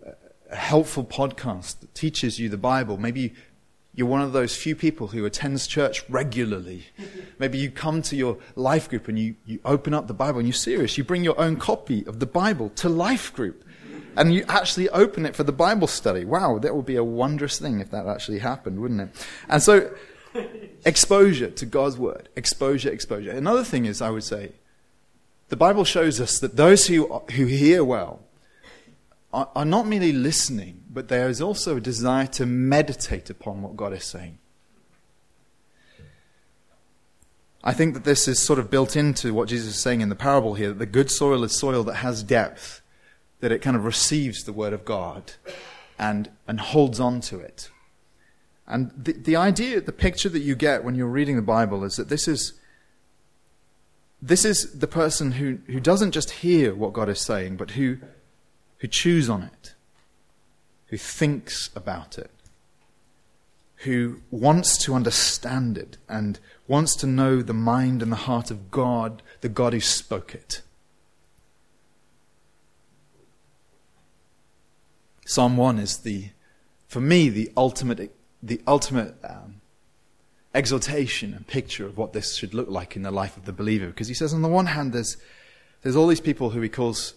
[0.50, 2.98] a helpful podcast that teaches you the Bible.
[2.98, 3.34] Maybe
[3.96, 6.88] you're one of those few people who attends church regularly.
[7.40, 10.48] Maybe you come to your life group and you, you open up the Bible and
[10.48, 10.98] you're serious.
[10.98, 13.64] You bring your own copy of the Bible to life group
[14.16, 16.26] and you actually open it for the Bible study.
[16.26, 19.28] Wow, that would be a wondrous thing if that actually happened, wouldn't it?
[19.50, 19.94] And so,
[20.86, 22.30] exposure to God's Word.
[22.36, 23.32] Exposure, exposure.
[23.32, 24.54] Another thing is, I would say,
[25.50, 28.22] the Bible shows us that those who, who hear well
[29.34, 33.76] are, are not merely listening, but there is also a desire to meditate upon what
[33.76, 34.38] God is saying.
[37.64, 40.16] I think that this is sort of built into what Jesus is saying in the
[40.16, 42.82] parable here that the good soil is soil that has depth,
[43.44, 45.34] that it kind of receives the word of God
[46.00, 47.70] and, and holds on to it.
[48.66, 51.98] And the, the idea, the picture that you get when you're reading the Bible is
[51.98, 52.54] that this is,
[54.22, 57.98] this is the person who, who doesn't just hear what God is saying, but who
[58.84, 59.76] who chews on it,
[60.88, 62.30] who thinks about it,
[63.78, 68.70] who wants to understand it and wants to know the mind and the heart of
[68.72, 70.64] God, the God who spoke it.
[75.34, 76.30] Psalm 1 is the,
[76.88, 79.62] for me, the ultimate, the ultimate um,
[80.54, 83.88] exaltation and picture of what this should look like in the life of the believer.
[83.88, 85.18] Because he says, on the one hand, there's,
[85.82, 87.16] there's all these people who he calls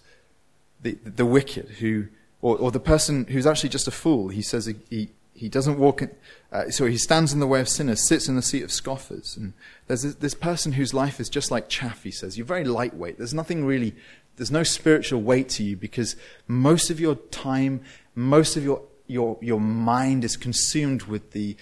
[0.81, 2.07] the, the wicked, who,
[2.41, 4.29] or, or the person who's actually just a fool.
[4.29, 6.11] He says he, he, he doesn't walk in,
[6.51, 9.37] uh, so he stands in the way of sinners, sits in the seat of scoffers.
[9.37, 9.53] And
[9.89, 12.39] there's this, this person whose life is just like chaff, he says.
[12.39, 13.19] You're very lightweight.
[13.19, 13.95] There's nothing really,
[14.37, 16.17] there's no spiritual weight to you because
[16.49, 17.83] most of your time,
[18.17, 21.57] most of your, your, your mind is consumed with the,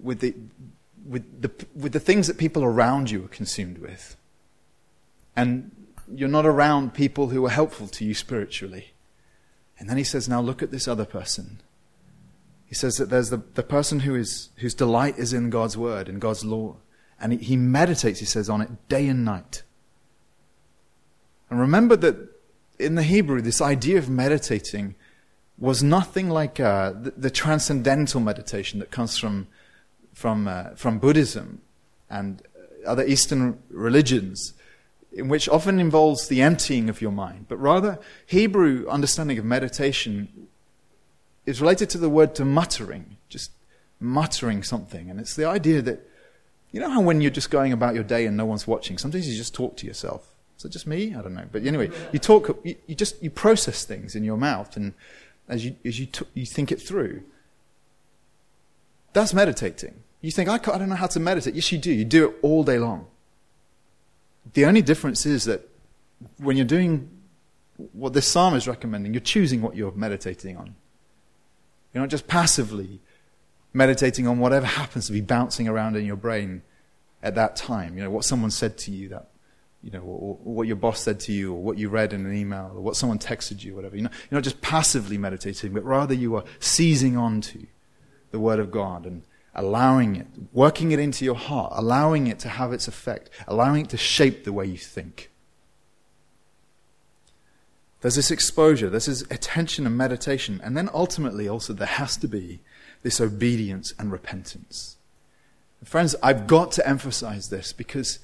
[0.00, 0.34] with the,
[1.04, 4.16] with the, with the things that people around you are consumed with.
[5.34, 5.72] And
[6.14, 8.92] you're not around people who are helpful to you spiritually.
[9.78, 11.60] And then he says, Now look at this other person.
[12.66, 16.08] He says that there's the, the person who is, whose delight is in God's word,
[16.08, 16.76] in God's law.
[17.20, 19.62] And he, he meditates, he says, on it day and night.
[21.50, 22.16] And remember that
[22.78, 24.94] in the Hebrew, this idea of meditating
[25.58, 29.46] was nothing like uh, the, the, transcendental meditation that comes from,
[30.12, 31.60] from, uh, from Buddhism
[32.10, 32.42] and
[32.84, 34.54] other Eastern religions
[35.14, 40.48] in which often involves the emptying of your mind, but rather Hebrew understanding of meditation
[41.46, 43.52] is related to the word to muttering, just
[44.00, 45.08] muttering something.
[45.08, 46.00] And it's the idea that,
[46.72, 49.28] you know how when you're just going about your day and no one's watching, sometimes
[49.28, 50.34] you just talk to yourself.
[50.58, 51.14] Is it just me?
[51.14, 51.46] I don't know.
[51.50, 54.94] But anyway, you talk, you, you just, you process things in your mouth and
[55.48, 57.22] as you, as you, t- you think it through.
[59.12, 59.94] That's meditating.
[60.20, 61.54] You think, I, I don't know how to meditate.
[61.54, 61.92] Yes, you do.
[61.92, 63.06] You do it all day long.
[64.54, 65.68] The only difference is that
[66.38, 67.10] when you're doing
[67.92, 70.74] what this psalm is recommending, you're choosing what you're meditating on.
[71.92, 73.00] You're not just passively
[73.72, 76.62] meditating on whatever happens to be bouncing around in your brain
[77.22, 77.96] at that time.
[77.96, 79.28] You know, what someone said to you, that,
[79.84, 82.24] you know, or, or what your boss said to you, or what you read in
[82.24, 83.96] an email, or what someone texted you, whatever.
[83.96, 87.66] You're not, you're not just passively meditating, but rather you are seizing onto
[88.30, 89.22] the Word of God and
[89.54, 93.90] allowing it, working it into your heart, allowing it to have its effect, allowing it
[93.90, 95.30] to shape the way you think.
[98.00, 102.28] There's this exposure, there's this attention and meditation, and then ultimately also there has to
[102.28, 102.60] be
[103.02, 104.96] this obedience and repentance.
[105.84, 108.18] Friends, I've got to emphasize this because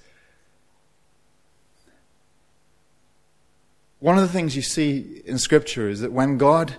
[4.00, 6.76] one of the things you see in Scripture is that when God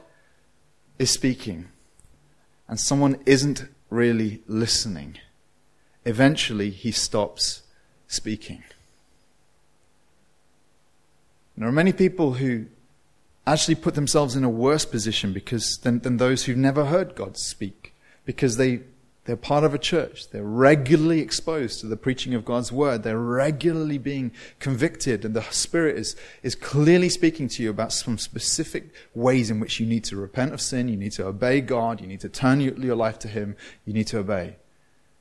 [0.99, 1.67] is speaking
[2.67, 5.17] and someone isn't really listening,
[6.03, 7.61] eventually he stops
[8.07, 8.63] speaking.
[11.57, 12.65] There are many people who
[13.45, 17.37] actually put themselves in a worse position because than, than those who've never heard God
[17.37, 17.93] speak
[18.25, 18.81] because they
[19.25, 20.29] they're part of a church.
[20.31, 23.03] They're regularly exposed to the preaching of God's word.
[23.03, 28.17] They're regularly being convicted, and the Spirit is, is clearly speaking to you about some
[28.17, 32.01] specific ways in which you need to repent of sin, you need to obey God,
[32.01, 33.55] you need to turn your life to Him,
[33.85, 34.55] you need to obey.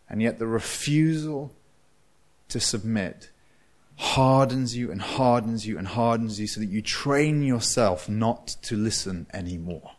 [0.08, 1.54] And yet the refusal
[2.48, 3.30] to submit
[3.96, 8.74] hardens you and hardens you and hardens you so that you train yourself not to
[8.74, 9.92] listen anymore.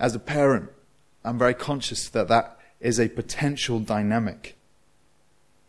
[0.00, 0.70] As a parent,
[1.24, 4.56] I'm very conscious that that is a potential dynamic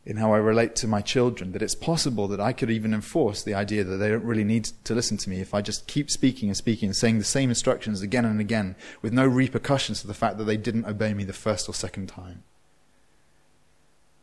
[0.06, 3.44] in how I relate to my children, that it's possible that I could even enforce
[3.44, 6.10] the idea that they don't really need to listen to me if I just keep
[6.10, 10.08] speaking and speaking and saying the same instructions again and again with no repercussions to
[10.08, 12.42] the fact that they didn't obey me the first or second time.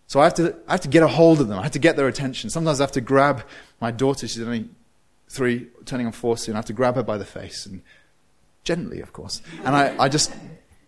[0.09, 1.59] So I have to, I have to get a hold of them.
[1.59, 2.49] I have to get their attention.
[2.49, 3.44] Sometimes I have to grab
[3.79, 4.27] my daughter.
[4.27, 4.71] She's only
[5.29, 6.55] three, turning on four soon.
[6.55, 7.83] I have to grab her by the face and
[8.68, 9.40] gently, of course.
[9.64, 10.31] And I, I just,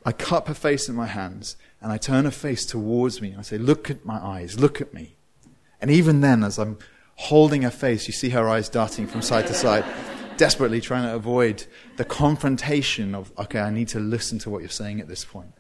[0.05, 3.31] I cup her face in my hands and I turn her face towards me.
[3.31, 4.61] and I say, look at my eyes.
[4.61, 5.15] Look at me.
[5.81, 6.77] And even then, as I'm
[7.15, 9.87] holding her face, you see her eyes darting from side to side,
[10.37, 11.65] desperately trying to avoid
[11.97, 15.55] the confrontation of, okay, I need to listen to what you're saying at this point.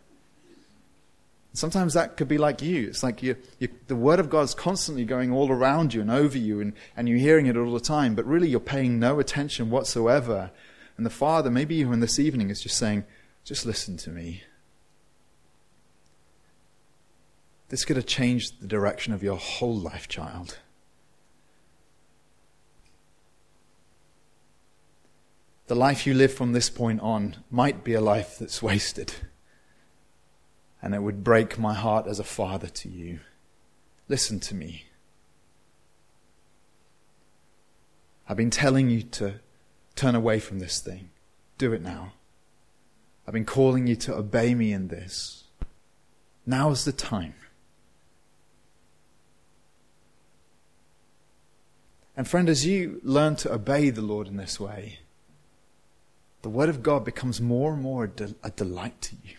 [1.55, 2.89] Sometimes that could be like you.
[2.89, 6.11] It's like you, you, the Word of God is constantly going all around you and
[6.11, 9.19] over you, and, and you're hearing it all the time, but really you're paying no
[9.19, 10.51] attention whatsoever.
[11.01, 13.05] And the Father, maybe even this evening, is just saying,
[13.43, 14.43] just listen to me.
[17.71, 20.59] This could have changed the direction of your whole life, child.
[25.69, 29.15] The life you live from this point on might be a life that's wasted
[30.83, 33.21] and it would break my heart as a father to you.
[34.07, 34.85] Listen to me.
[38.29, 39.41] I've been telling you to
[39.97, 41.11] turn away from this thing.
[41.59, 42.13] Do it now.
[43.27, 45.45] I've been calling you to obey me in this.
[46.47, 47.35] Now is the time.
[52.17, 54.99] And friend, as you learn to obey the Lord in this way,
[56.43, 58.11] the Word of God becomes more and more
[58.43, 59.37] a, delight to you.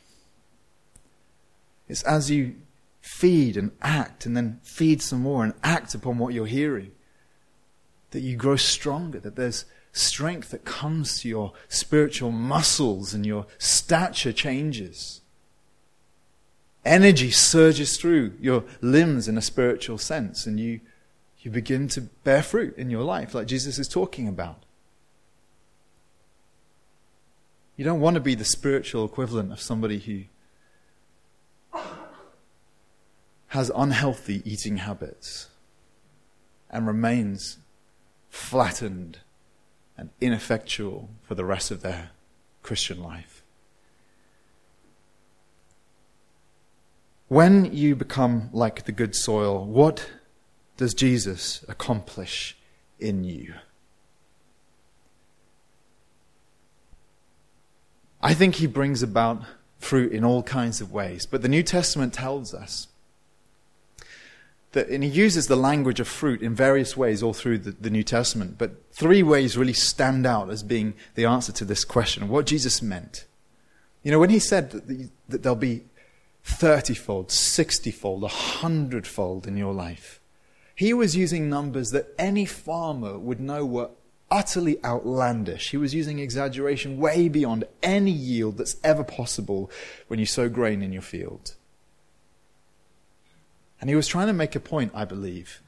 [1.87, 2.55] It's as you
[3.01, 6.91] feed and act and then feed some more and act upon what you're hearing
[8.11, 13.45] that you grow stronger, that there's strength that comes to your spiritual muscles and your
[13.57, 15.21] stature changes.
[16.83, 20.79] Energy surges through your limbs in a spiritual sense, and you,
[21.41, 24.63] you begin to bear fruit in your life, like Jesus is talking about.
[27.75, 30.23] You don't want to be the spiritual equivalent of somebody who
[33.47, 35.49] has unhealthy eating habits
[36.69, 37.57] and remains
[38.29, 39.19] flattened
[40.01, 42.09] and ineffectual for the rest of their
[42.63, 43.43] Christian life.
[47.27, 50.09] When you become like the good soil, what
[50.75, 52.57] does Jesus accomplish
[52.99, 53.53] in you?
[58.23, 59.43] I think he brings about
[59.77, 62.87] fruit in all kinds of ways, but the New Testament tells us
[64.73, 67.89] that, and he uses the language of fruit in various ways all through the, the,
[67.89, 72.29] New Testament, but three ways really stand out as being the answer to this question
[72.29, 73.25] what Jesus meant.
[74.03, 75.83] You know, when he said that, the, that there'll be
[76.43, 80.19] 30 fold, 60 fold, 100 fold in your life,
[80.73, 83.89] he was using numbers that any farmer would know were
[84.31, 85.71] utterly outlandish.
[85.71, 89.69] He was using exaggeration way beyond any yield that's ever possible
[90.07, 91.55] when you sow grain in your field.
[93.81, 95.61] And he was trying to make a point, I believe.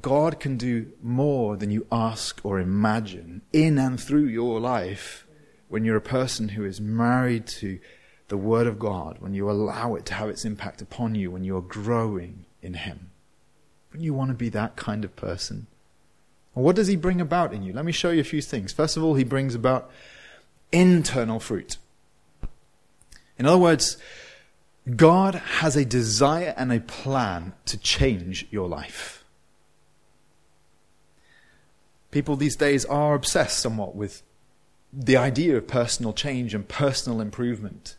[0.00, 5.26] God can do more than you ask or imagine in and through your life
[5.68, 7.80] when you're a person who is married to
[8.28, 11.42] the Word of God, when you allow it to have its impact upon you, when
[11.42, 13.10] you're growing in Him.
[13.90, 15.66] Wouldn't you want to be that kind of person?
[16.54, 17.72] What does He bring about in you?
[17.72, 18.72] Let me show you a few things.
[18.72, 19.90] First of all, He brings about
[20.70, 21.76] internal fruit.
[23.36, 23.96] In other words,
[24.96, 29.24] God has a desire and a plan to change your life.
[32.10, 34.22] People these days are obsessed somewhat with
[34.92, 37.96] the idea of personal change and personal improvement.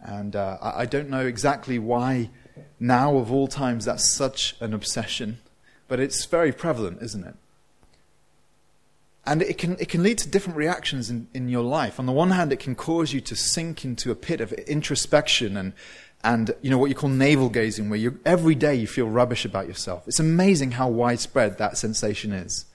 [0.00, 2.30] And uh, I, I don't know exactly why
[2.78, 5.38] now, of all times, that's such an obsession,
[5.88, 7.36] but it's very prevalent, isn't it?
[9.24, 12.00] And it can, it can lead to different reactions in, in your life.
[12.00, 15.56] On the one hand, it can cause you to sink into a pit of introspection
[15.56, 15.74] and,
[16.24, 19.44] and you know, what you call navel gazing, where you, every day you feel rubbish
[19.44, 20.06] about yourself.
[20.08, 22.66] It's amazing how widespread that sensation is.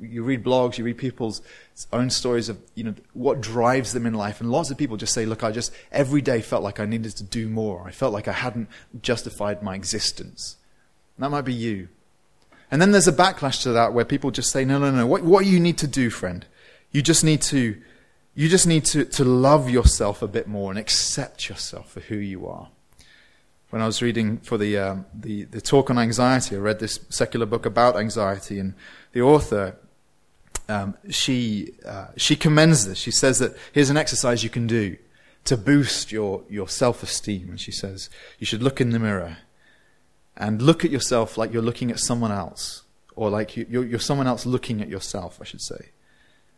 [0.00, 1.42] You read blogs, you read people's
[1.92, 5.14] own stories of you know what drives them in life, and lots of people just
[5.14, 7.84] say, "Look, I just every day felt like I needed to do more.
[7.86, 8.68] I felt like I hadn't
[9.00, 10.56] justified my existence."
[11.16, 11.86] And that might be you.
[12.70, 15.06] And then there's a backlash to that where people just say, "No, no, no.
[15.06, 16.44] What what you need to do, friend?
[16.90, 17.80] You just need to
[18.34, 22.16] you just need to, to love yourself a bit more and accept yourself for who
[22.16, 22.68] you are."
[23.70, 27.00] when I was reading for the, um, the, the talk on anxiety, I read this
[27.08, 28.74] secular book about anxiety, and
[29.12, 29.76] the author,
[30.68, 32.98] um, she, uh, she commends this.
[32.98, 34.96] She says that here's an exercise you can do
[35.44, 37.50] to boost your, your self esteem.
[37.50, 38.08] And she says
[38.38, 39.38] you should look in the mirror
[40.36, 42.82] and look at yourself like you're looking at someone else,
[43.14, 45.90] or like you, you're, you're someone else looking at yourself, I should say.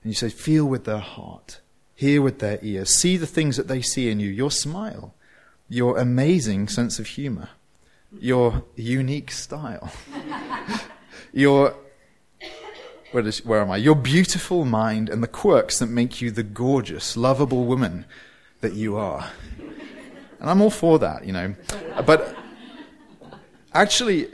[0.02, 1.60] And you say, feel with their heart,
[1.94, 5.14] hear with their ears, see the things that they see in you, your smile
[5.68, 7.50] your amazing sense of humor,
[8.18, 9.92] your unique style,
[11.32, 11.74] your
[13.10, 13.76] where, is, where am I?
[13.76, 18.04] Your beautiful mind and the quirks that make you the gorgeous, lovable woman
[18.60, 19.30] that you are.
[20.40, 21.54] And I'm all for that, you know.
[22.04, 22.36] But
[23.82, 24.28] actually,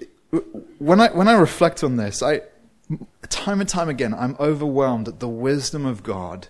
[0.79, 2.41] when I, when I reflect on this, I,
[3.29, 6.49] time and time again, I'm overwhelmed at the wisdom of God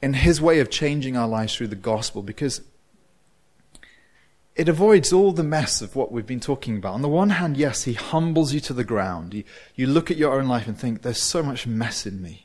[0.00, 2.60] in His way of changing our lives through the gospel because
[4.54, 6.94] it avoids all the mess of what we've been talking about.
[6.94, 9.34] On the one hand, yes, he humbles you to the ground.
[9.34, 12.43] You, you look at your own life and think, there's so much mess in me.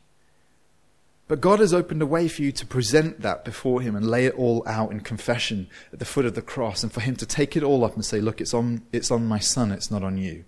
[1.29, 4.25] But God has opened a way for you to present that before Him and lay
[4.25, 7.25] it all out in confession at the foot of the cross, and for Him to
[7.25, 10.03] take it all up and say, Look, it's on, it's on my Son, it's not
[10.03, 10.43] on you.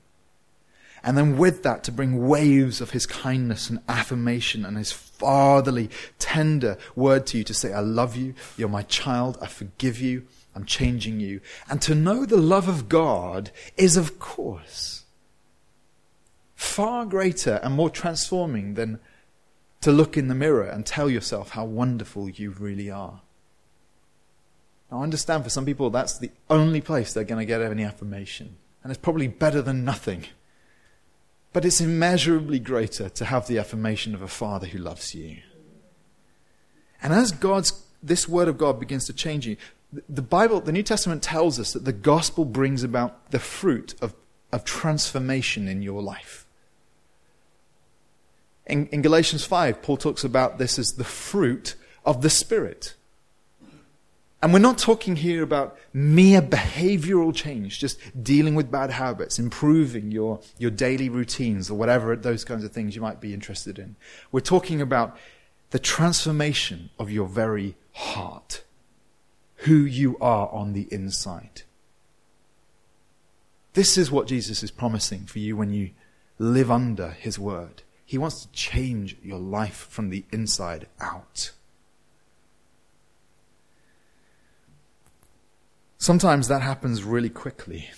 [1.04, 5.92] And then with that, to bring waves of His kindness and affirmation and His fatherly,
[6.18, 10.26] tender word to you to say, I love you, you're my child, I forgive you,
[10.56, 11.42] I'm changing you.
[11.70, 15.04] And to know the love of God is, of course,
[16.56, 19.00] far greater and more transforming than
[19.82, 23.22] to look in the mirror and tell yourself how wonderful you really are.
[24.92, 27.84] Now, I understand for some people that's the only place they're going to get any
[27.84, 28.58] affirmation.
[28.84, 30.26] And it's probably better than nothing.
[31.54, 35.38] But it's immeasurably greater to have the affirmation of a father who loves you.
[37.02, 39.58] And as God's this word of God begins to change you,
[40.08, 44.16] the Bible, the New Testament tells us that the gospel brings about the fruit of,
[44.52, 46.46] of transformation in your life.
[48.68, 52.96] In, in Galatians 5, Paul talks about this as the fruit of the Spirit.
[54.42, 60.12] And we're not talking here about mere behavioral change, just dealing with bad habits, improving
[60.12, 63.96] your, your daily routines, or whatever those kinds of things you might be interested in.
[64.32, 65.16] We're talking about
[65.70, 68.64] the transformation of your very heart
[69.58, 71.62] who you are on the inside.
[73.74, 75.92] This is what Jesus is promising for you when you
[76.40, 77.84] live under his word.
[78.12, 81.52] He wants to change your life from the inside out.
[85.98, 87.90] Sometimes that happens really quickly.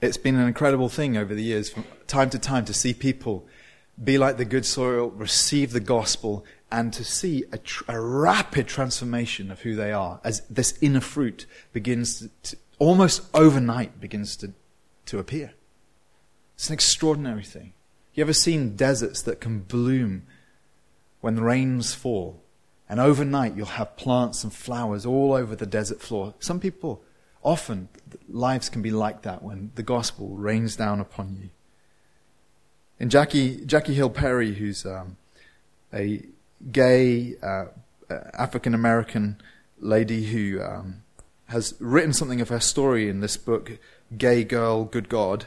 [0.00, 3.46] It's been an incredible thing over the years, from time to time, to see people
[4.02, 8.66] be like the good soil, receive the gospel, and to see a, tr- a, rapid
[8.68, 14.34] transformation of who they are as this inner fruit begins to, to, almost overnight begins
[14.38, 14.54] to,
[15.04, 15.52] to appear.
[16.58, 17.72] It's an extraordinary thing.
[18.14, 20.24] You ever seen deserts that can bloom
[21.20, 22.42] when the rains fall?
[22.88, 26.34] And overnight you'll have plants and flowers all over the desert floor.
[26.40, 27.00] Some people,
[27.44, 27.88] often,
[28.28, 31.50] lives can be like that when the gospel rains down upon you.
[32.98, 35.16] And Jackie, Jackie Hill Perry, who's um,
[35.94, 36.24] a
[36.72, 37.66] gay uh,
[38.10, 39.40] uh, African American
[39.78, 41.04] lady who um,
[41.46, 43.78] has written something of her story in this book,
[44.16, 45.46] Gay Girl, Good God.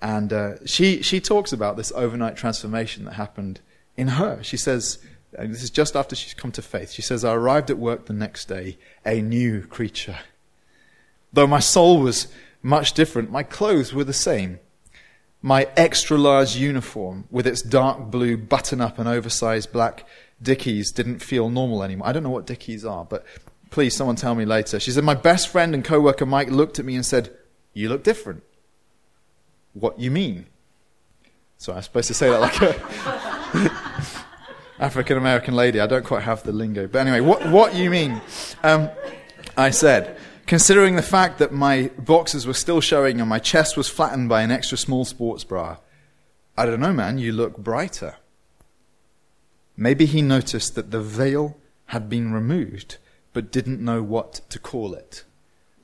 [0.00, 3.60] And uh, she, she talks about this overnight transformation that happened
[3.96, 4.42] in her.
[4.42, 4.98] She says,
[5.36, 8.06] and this is just after she's come to faith, she says, I arrived at work
[8.06, 10.18] the next day, a new creature.
[11.32, 12.28] Though my soul was
[12.62, 14.60] much different, my clothes were the same.
[15.42, 20.06] My extra large uniform, with its dark blue button up and oversized black
[20.42, 22.08] Dickies didn't feel normal anymore.
[22.08, 23.24] I don't know what Dickies are, but
[23.70, 24.78] please, someone tell me later.
[24.78, 27.30] She said, My best friend and co worker Mike looked at me and said,
[27.72, 28.42] You look different.
[29.78, 30.46] What you mean?
[31.58, 34.22] So I'm supposed to say that like a.
[34.78, 35.80] African American lady.
[35.80, 36.86] I don't quite have the lingo.
[36.86, 38.20] But anyway, what, what you mean?
[38.62, 38.90] Um,
[39.56, 43.88] I said, considering the fact that my boxes were still showing and my chest was
[43.88, 45.78] flattened by an extra small sports bra,
[46.56, 48.16] I don't know, man, you look brighter.
[49.76, 51.56] Maybe he noticed that the veil
[51.86, 52.96] had been removed,
[53.32, 55.24] but didn't know what to call it.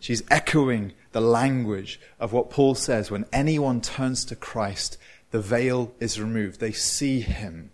[0.03, 4.99] She's echoing the language of what Paul says when anyone turns to Christ,
[5.31, 6.59] the veil is removed.
[6.59, 7.71] They see him.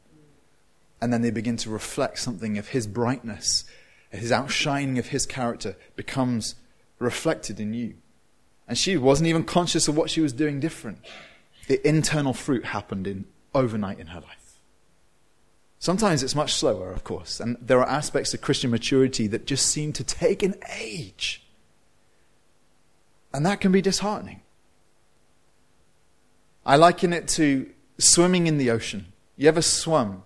[1.00, 3.64] And then they begin to reflect something of his brightness,
[4.10, 6.56] his outshining of his character becomes
[6.98, 7.94] reflected in you.
[8.68, 10.98] And she wasn't even conscious of what she was doing different.
[11.66, 13.24] The internal fruit happened in
[13.54, 14.58] overnight in her life.
[15.78, 19.64] Sometimes it's much slower, of course, and there are aspects of Christian maturity that just
[19.64, 21.47] seem to take an age.
[23.32, 24.42] And that can be disheartening.
[26.64, 29.06] I liken it to swimming in the ocean.
[29.36, 30.22] You ever swum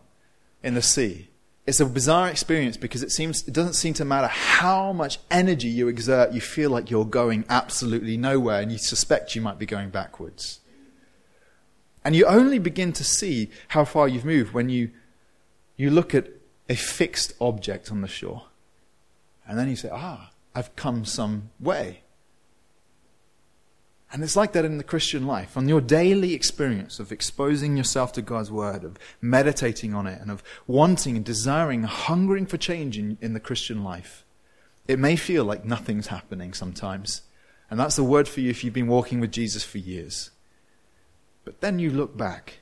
[0.62, 1.28] in the sea?
[1.66, 5.68] It's a bizarre experience because it seems it doesn't seem to matter how much energy
[5.68, 9.66] you exert, you feel like you're going absolutely nowhere and you suspect you might be
[9.66, 10.58] going backwards.
[12.04, 14.90] And you only begin to see how far you've moved when you
[15.76, 16.28] you look at
[16.68, 18.46] a fixed object on the shore.
[19.46, 22.01] And then you say, "Ah, I've come some way."
[24.12, 25.56] And it's like that in the Christian life.
[25.56, 30.30] On your daily experience of exposing yourself to God's Word, of meditating on it, and
[30.30, 34.26] of wanting and desiring, hungering for change in, in the Christian life,
[34.86, 37.22] it may feel like nothing's happening sometimes.
[37.70, 40.30] And that's the word for you if you've been walking with Jesus for years.
[41.44, 42.60] But then you look back.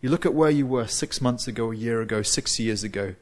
[0.00, 3.14] You look at where you were six months ago, a year ago, six years ago,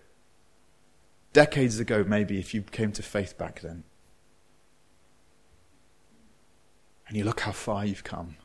[1.34, 3.84] decades ago, maybe, if you came to faith back then.
[7.08, 8.36] And you look how far you've come.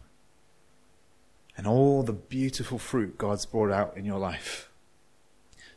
[1.58, 4.70] And all the beautiful fruit God's brought out in your life.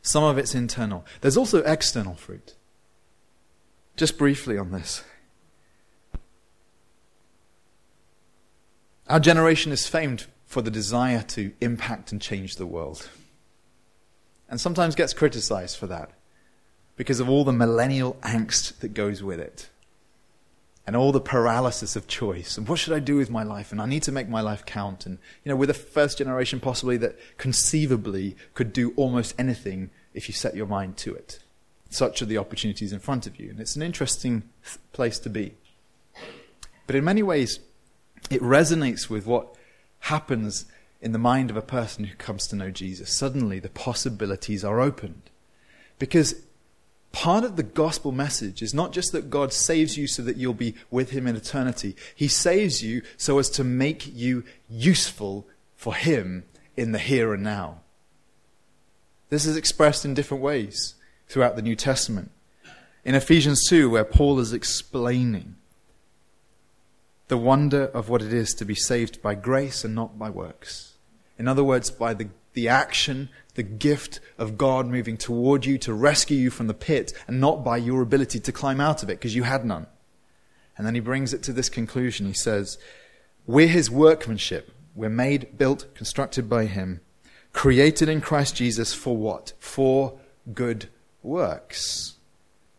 [0.01, 1.05] Some of it's internal.
[1.21, 2.55] There's also external fruit.
[3.97, 5.03] Just briefly on this.
[9.09, 13.09] Our generation is famed for the desire to impact and change the world.
[14.49, 16.11] And sometimes gets criticized for that
[16.95, 19.69] because of all the millennial angst that goes with it
[20.87, 22.57] and all the paralysis of choice.
[22.57, 23.73] And what should I do with my life?
[23.73, 25.05] And I need to make my life count.
[25.05, 30.29] And you know we're the first generation possibly that conceivably could do almost anything if
[30.29, 31.39] you set your mind to it.
[31.89, 33.49] Such are the opportunities in front of you.
[33.49, 34.43] And it's an interesting
[34.93, 35.55] place to be.
[36.87, 37.59] But in many ways
[38.29, 39.55] it resonates with what
[39.99, 40.65] happens
[41.01, 43.13] in the mind of a person who comes to know Jesus.
[43.13, 45.29] Suddenly the possibilities are opened.
[45.99, 46.35] Because
[47.17, 50.53] part of the gospel message is not just that God saves you so that you'll
[50.53, 55.95] be with Him in eternity, He saves you so as to make you useful for
[55.95, 56.43] Him
[56.75, 57.79] in the here and now.
[59.29, 60.93] This is expressed in different ways
[61.27, 62.29] throughout the New Testament.
[63.03, 65.55] In Ephesians 2, where Paul is explaining
[67.29, 70.93] the wonder of what it is to be saved by grace and not by works.
[71.39, 75.93] In other words, by the, the action the gift of God moving toward you to
[75.93, 79.19] rescue you from the pit and not by your ability to climb out of it
[79.19, 79.85] because you had none.
[80.75, 82.25] And then he brings it to this conclusion.
[82.25, 82.79] He says,
[83.45, 84.71] We're his workmanship.
[84.95, 87.01] We're made, built, constructed by him,
[87.53, 89.53] created in Christ Jesus for what?
[89.59, 90.17] For
[90.51, 90.89] good
[91.21, 92.15] works,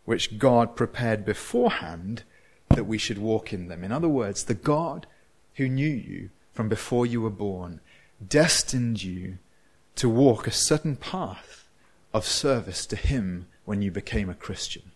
[0.07, 2.25] which God prepared beforehand
[2.71, 3.85] that we should walk in them.
[3.85, 5.07] In other words, the God
[5.55, 7.81] who knew you from before you were born
[8.29, 9.39] destined you
[9.99, 11.67] to walk a certain path
[12.15, 14.93] of service to Him when you became a Christian.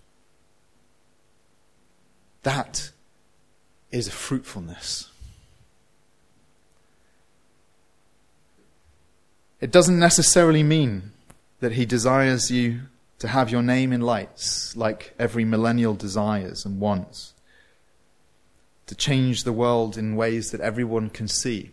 [2.44, 2.92] That
[3.90, 5.10] is a fruitfulness.
[9.60, 11.10] It doesn't necessarily mean
[11.58, 12.82] that He desires you
[13.18, 17.34] to have your name in lights like every millennial desires and wants,
[18.86, 21.72] to change the world in ways that everyone can see.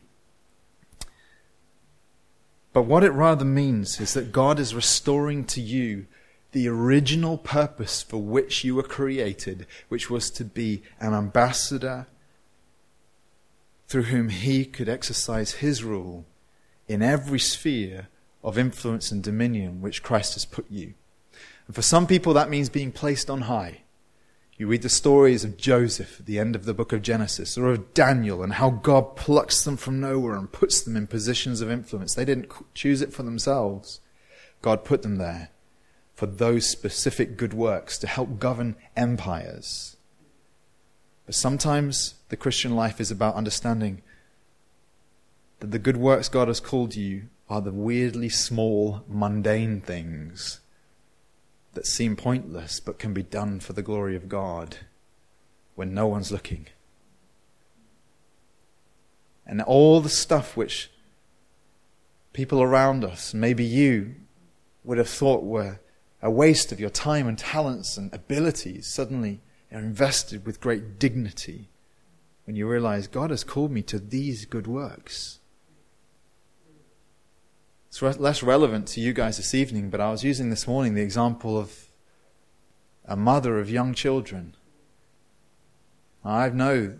[2.71, 6.05] But what it rather means is that God is restoring to you
[6.51, 12.07] the original purpose for which you were created, which was to be an ambassador
[13.87, 16.25] through whom He could exercise His rule
[16.87, 18.07] in every sphere
[18.43, 20.93] of influence and dominion which Christ has put you.
[21.67, 23.81] And for some people, that means being placed on high.
[24.59, 27.69] You read the stories of Joseph at the end of the book of Genesis, or
[27.69, 31.71] of Daniel, and how God plucks them from nowhere and puts them in positions of
[31.71, 32.13] influence.
[32.13, 34.01] They didn't choose it for themselves,
[34.61, 35.51] God put them there
[36.13, 39.95] for those specific good works to help govern empires.
[41.25, 44.01] But sometimes the Christian life is about understanding
[45.61, 50.59] that the good works God has called you are the weirdly small, mundane things
[51.73, 54.77] that seem pointless but can be done for the glory of God
[55.75, 56.67] when no one's looking.
[59.45, 60.91] And all the stuff which
[62.33, 64.15] people around us, maybe you,
[64.83, 65.79] would have thought were
[66.21, 69.41] a waste of your time and talents and abilities, suddenly
[69.71, 71.69] are invested with great dignity
[72.45, 75.38] when you realize God has called me to these good works.
[78.01, 81.01] It's less relevant to you guys this evening, but I was using this morning the
[81.01, 81.89] example of
[83.05, 84.55] a mother of young children.
[86.23, 86.93] I've know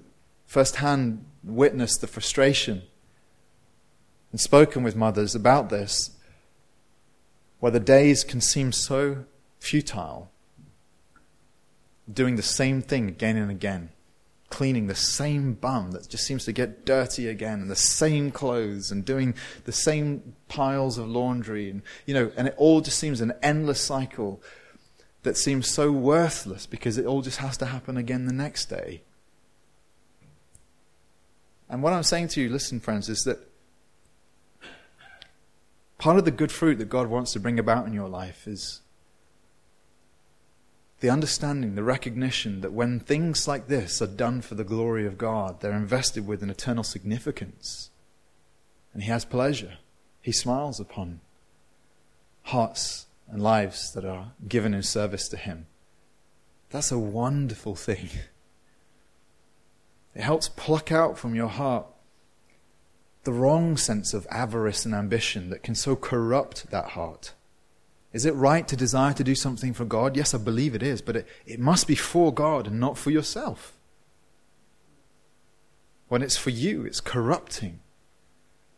[0.45, 2.82] firsthand witnessed the frustration
[4.32, 6.12] and spoken with mothers about this,
[7.60, 9.24] where the days can seem so
[9.60, 10.30] futile,
[12.12, 13.89] doing the same thing again and again,
[14.50, 18.91] cleaning the same bum that just seems to get dirty again, and the same clothes,
[18.91, 19.36] and doing
[19.66, 23.82] the same piles of laundry, and you know, and it all just seems an endless
[23.82, 24.41] cycle
[25.24, 29.02] that seems so worthless because it all just has to happen again the next day.
[31.70, 33.39] And what I'm saying to you, listen, friends, is that
[36.00, 38.82] part of the good fruit that God wants to bring about in your life is
[41.00, 45.18] the understanding, the recognition that when things like this are done for the glory of
[45.18, 47.89] God, they're invested with an eternal significance.
[48.93, 49.78] And He has pleasure.
[50.22, 51.22] He smiles upon
[52.43, 55.68] hearts and lives that are given in service to Him.
[56.70, 58.10] That's a wonderful thing.
[60.16, 61.86] It helps pluck out from your heart
[63.24, 67.34] the wrong sense of avarice and ambition that can so corrupt that heart.
[68.12, 70.18] Is it right to desire to do something for God?
[70.18, 73.12] Yes, I believe it is, but it, it must be for God and not for
[73.12, 73.74] yourself.
[76.07, 77.80] When it's for you, it's corrupting.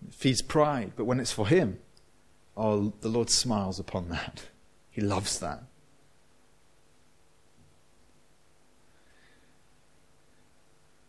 [0.06, 1.80] It feeds pride, but when it's for Him,
[2.58, 4.44] oh, the Lord smiles upon that.
[4.94, 5.64] He loves that.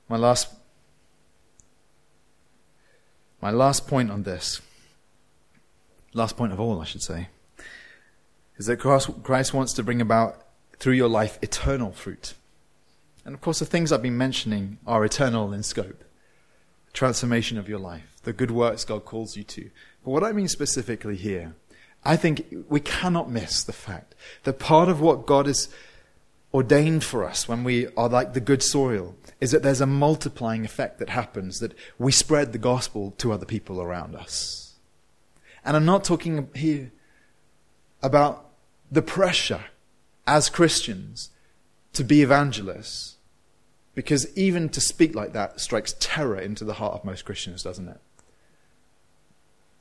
[0.08, 0.54] My last
[3.40, 4.60] my last point on this,
[6.14, 7.26] last point of all, I should say,
[8.57, 10.42] is that Christ wants to bring about
[10.78, 12.34] through your life eternal fruit.
[13.24, 16.05] And of course, the things I've been mentioning are eternal in scope
[16.86, 19.70] the transformation of your life, the good works God calls you to.
[20.05, 21.55] But what I mean specifically here,
[22.05, 25.68] I think we cannot miss the fact that part of what God has
[26.53, 30.64] ordained for us when we are like the good soil is that there's a multiplying
[30.64, 34.74] effect that happens, that we spread the gospel to other people around us.
[35.64, 36.90] And I'm not talking here
[38.03, 38.46] about
[38.90, 39.64] the pressure
[40.26, 41.30] as Christians
[41.92, 43.16] to be evangelists,
[43.94, 47.88] because even to speak like that strikes terror into the heart of most Christians, doesn't
[47.88, 48.00] it?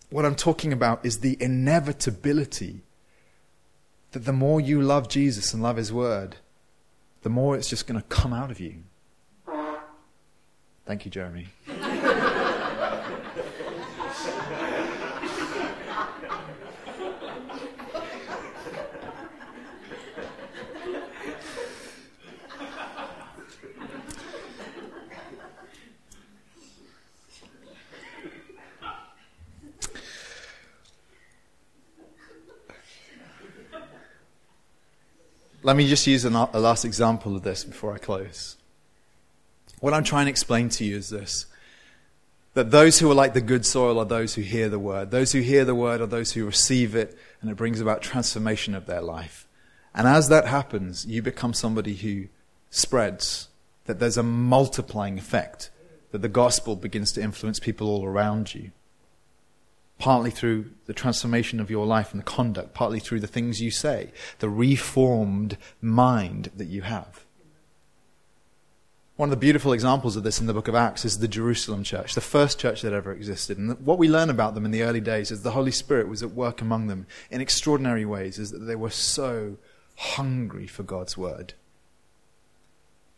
[0.10, 2.82] What I'm talking about is the inevitability
[4.12, 6.36] that the more you love Jesus and love His Word,
[7.22, 8.84] the more it's just going to come out of you.
[10.86, 11.48] Thank you, Jeremy.
[35.64, 38.58] Let me just use a last example of this before I close.
[39.80, 41.46] What I'm trying to explain to you is this
[42.54, 45.12] that those who are like the good soil are those who hear the word.
[45.12, 48.76] Those who hear the word are those who receive it, and it brings about transformation
[48.76, 49.48] of their life.
[49.94, 52.28] And as that happens, you become somebody who
[52.70, 53.48] spreads,
[53.86, 55.70] that there's a multiplying effect,
[56.12, 58.72] that the gospel begins to influence people all around you.
[60.02, 63.70] Partly through the transformation of your life and the conduct, partly through the things you
[63.70, 67.24] say, the reformed mind that you have.
[69.16, 71.84] One of the beautiful examples of this in the book of Acts is the Jerusalem
[71.84, 73.60] church, the first church that ever existed.
[73.60, 76.24] And what we learn about them in the early days is the Holy Spirit was
[76.24, 79.58] at work among them in extraordinary ways, is that they were so
[79.98, 81.54] hungry for God's word.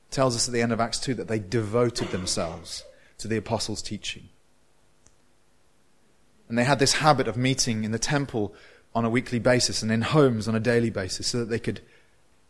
[0.09, 2.83] It tells us at the end of Acts 2 that they devoted themselves
[3.19, 4.27] to the apostles' teaching.
[6.49, 8.53] And they had this habit of meeting in the temple
[8.95, 11.81] on a weekly basis and in homes on a daily basis so that they could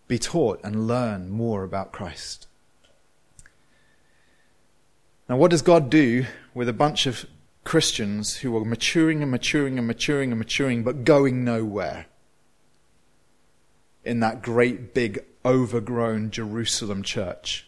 [0.08, 2.48] be taught and learn more about Christ.
[5.30, 7.26] Now, what does God do with a bunch of
[7.64, 12.08] Christians who are maturing and maturing and maturing and maturing, but going nowhere
[14.04, 17.68] in that great, big, overgrown Jerusalem church?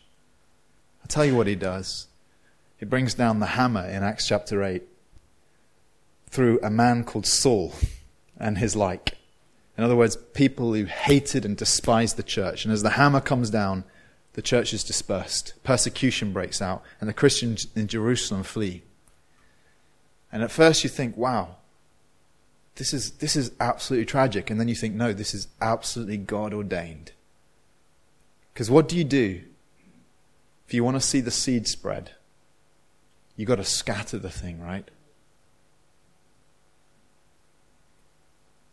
[1.01, 2.07] I'll tell you what he does.
[2.77, 4.83] He brings down the hammer in Acts chapter 8.
[6.35, 7.73] Through a man called Saul
[8.37, 9.17] and his like.
[9.77, 12.65] In other words, people who hated and despised the church.
[12.65, 13.85] And as the hammer comes down,
[14.33, 15.53] the church is dispersed.
[15.63, 18.83] Persecution breaks out, and the Christians in Jerusalem flee.
[20.29, 21.55] And at first you think, wow,
[22.75, 24.49] this is, this is absolutely tragic.
[24.49, 27.13] And then you think, no, this is absolutely God ordained.
[28.53, 29.41] Because what do you do
[30.67, 32.11] if you want to see the seed spread?
[33.37, 34.89] You've got to scatter the thing, right?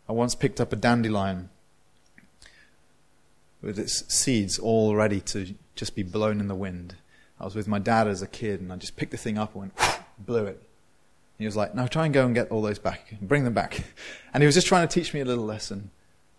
[0.07, 1.49] I once picked up a dandelion
[3.61, 6.95] with its seeds all ready to just be blown in the wind.
[7.39, 9.55] I was with my dad as a kid, and I just picked the thing up
[9.55, 9.73] and went,
[10.19, 10.57] blew it.
[10.57, 13.53] And he was like, "No, try and go and get all those back, bring them
[13.53, 13.83] back."
[14.33, 15.91] And he was just trying to teach me a little lesson.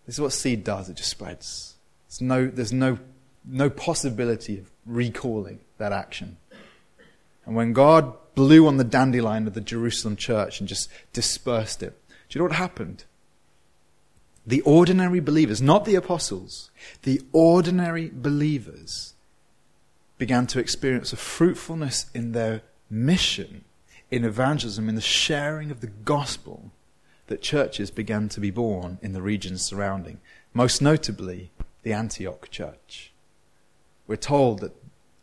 [0.05, 1.75] This is what seed does; it just spreads.
[2.07, 2.99] There's no, there's no,
[3.45, 6.37] no possibility of recalling that action.
[7.45, 11.97] And when God blew on the dandelion of the Jerusalem church and just dispersed it,
[12.07, 13.05] do you know what happened?
[14.47, 16.69] The ordinary believers, not the apostles,
[17.01, 19.13] the ordinary believers
[20.17, 23.65] began to experience a fruitfulness in their mission,
[24.11, 26.71] in evangelism, in the sharing of the gospel,
[27.27, 30.19] that churches began to be born in the regions surrounding,
[30.53, 33.11] most notably the Antioch church.
[34.07, 34.75] We're told that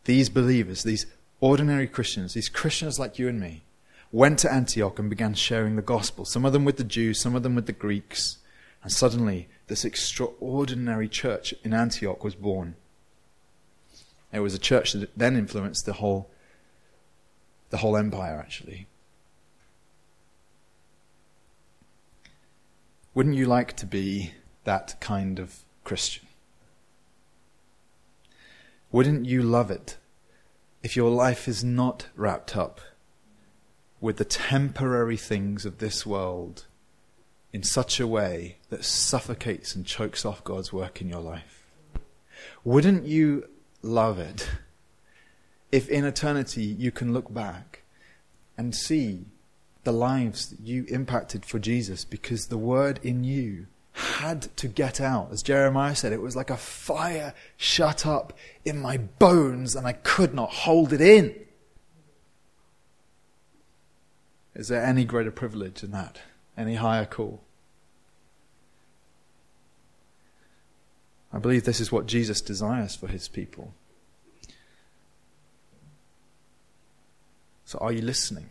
[0.04, 1.06] these believers, these
[1.40, 3.62] ordinary Christians, these Christians like you and me,
[4.10, 7.36] went to Antioch and began sharing the gospel, some of them with the Jews, some
[7.36, 8.38] of them with the Greeks.
[8.82, 12.74] And suddenly, this extraordinary church in Antioch was born.
[14.32, 16.30] It was a church that then influenced the whole,
[17.70, 18.86] the whole empire, actually.
[23.14, 24.32] Wouldn't you like to be
[24.64, 26.26] that kind of Christian?
[28.90, 29.98] Wouldn't you love it
[30.82, 32.80] if your life is not wrapped up
[34.00, 36.66] with the temporary things of this world
[37.52, 41.64] in such a way that suffocates and chokes off God's work in your life?
[42.64, 43.48] Wouldn't you
[43.82, 44.48] love it
[45.70, 47.82] if in eternity you can look back
[48.56, 49.24] and see
[49.84, 55.00] the lives that you impacted for Jesus because the word in you had to get
[55.00, 55.30] out.
[55.32, 58.32] As Jeremiah said, it was like a fire shut up
[58.64, 61.34] in my bones and I could not hold it in.
[64.54, 66.20] Is there any greater privilege than that?
[66.56, 67.42] Any higher call?
[71.32, 73.72] I believe this is what Jesus desires for his people.
[77.64, 78.50] So, are you listening?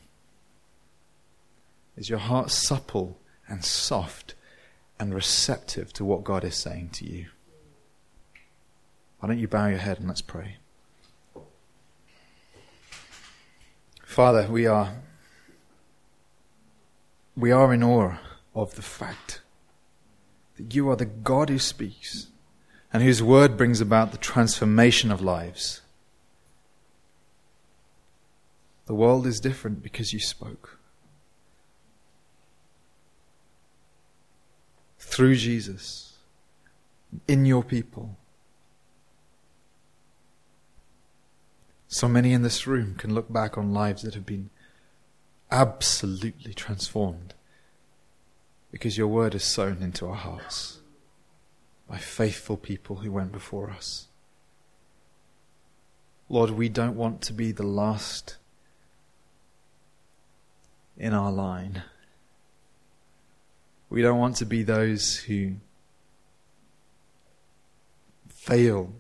[1.95, 4.33] Is your heart supple and soft
[4.99, 7.27] and receptive to what God is saying to you?
[9.19, 10.55] Why don't you bow your head and let's pray?
[14.03, 14.95] Father, we are
[17.35, 18.17] we are in awe
[18.53, 19.41] of the fact
[20.57, 22.27] that you are the God who speaks
[22.93, 25.81] and whose word brings about the transformation of lives.
[28.85, 30.77] The world is different because you spoke.
[34.99, 36.17] Through Jesus,
[37.27, 38.17] in your people.
[41.87, 44.49] So many in this room can look back on lives that have been
[45.51, 47.33] absolutely transformed
[48.71, 50.79] because your word is sown into our hearts
[51.89, 54.07] by faithful people who went before us.
[56.29, 58.37] Lord, we don't want to be the last
[60.97, 61.83] in our line.
[63.89, 65.55] We don't want to be those who
[68.29, 68.93] fail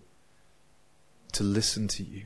[1.31, 2.25] to listen to you.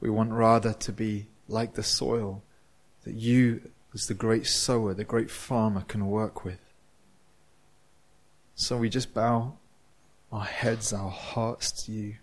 [0.00, 2.42] We want rather to be like the soil
[3.04, 6.60] that you, as the great sower, the great farmer, can work with.
[8.54, 9.54] So we just bow
[10.30, 12.16] our heads, our hearts to you.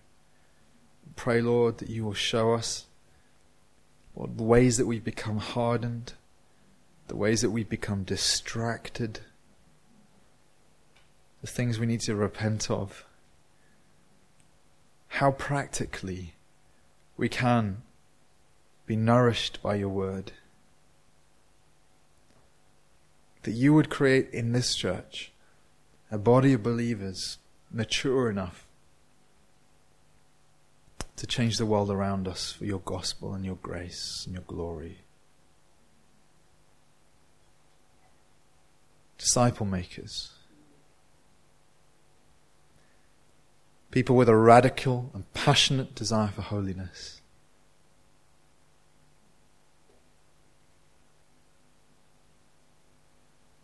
[1.15, 2.85] Pray, Lord, that you will show us
[4.17, 6.13] Lord, the ways that we've become hardened,
[7.07, 9.19] the ways that we've become distracted,
[11.41, 13.05] the things we need to repent of.
[15.09, 16.33] How practically
[17.15, 17.83] we can
[18.87, 20.31] be nourished by your word.
[23.43, 25.31] That you would create in this church
[26.09, 27.37] a body of believers
[27.69, 28.65] mature enough
[31.17, 34.99] to change the world around us for your gospel and your grace and your glory.
[39.17, 40.31] Disciple makers.
[43.91, 47.16] People with a radical and passionate desire for holiness.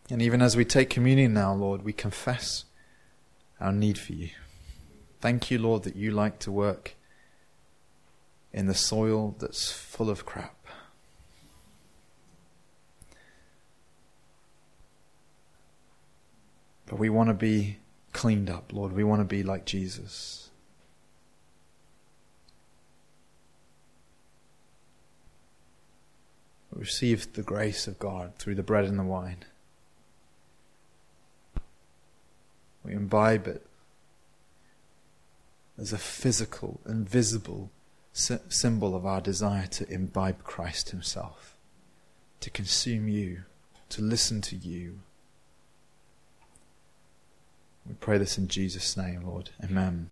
[0.09, 2.65] And even as we take communion now, Lord, we confess
[3.59, 4.29] our need for you.
[5.21, 6.95] Thank you, Lord, that you like to work
[8.51, 10.55] in the soil that's full of crap.
[16.85, 17.77] But we want to be
[18.11, 18.91] cleaned up, Lord.
[18.91, 20.49] We want to be like Jesus.
[26.71, 29.45] We receive the grace of God through the bread and the wine.
[32.83, 33.65] We imbibe it
[35.77, 37.71] as a physical and visible
[38.13, 41.57] symbol of our desire to imbibe Christ Himself,
[42.41, 43.43] to consume you,
[43.89, 44.99] to listen to you.
[47.87, 49.49] We pray this in Jesus' name, Lord.
[49.63, 50.11] Amen.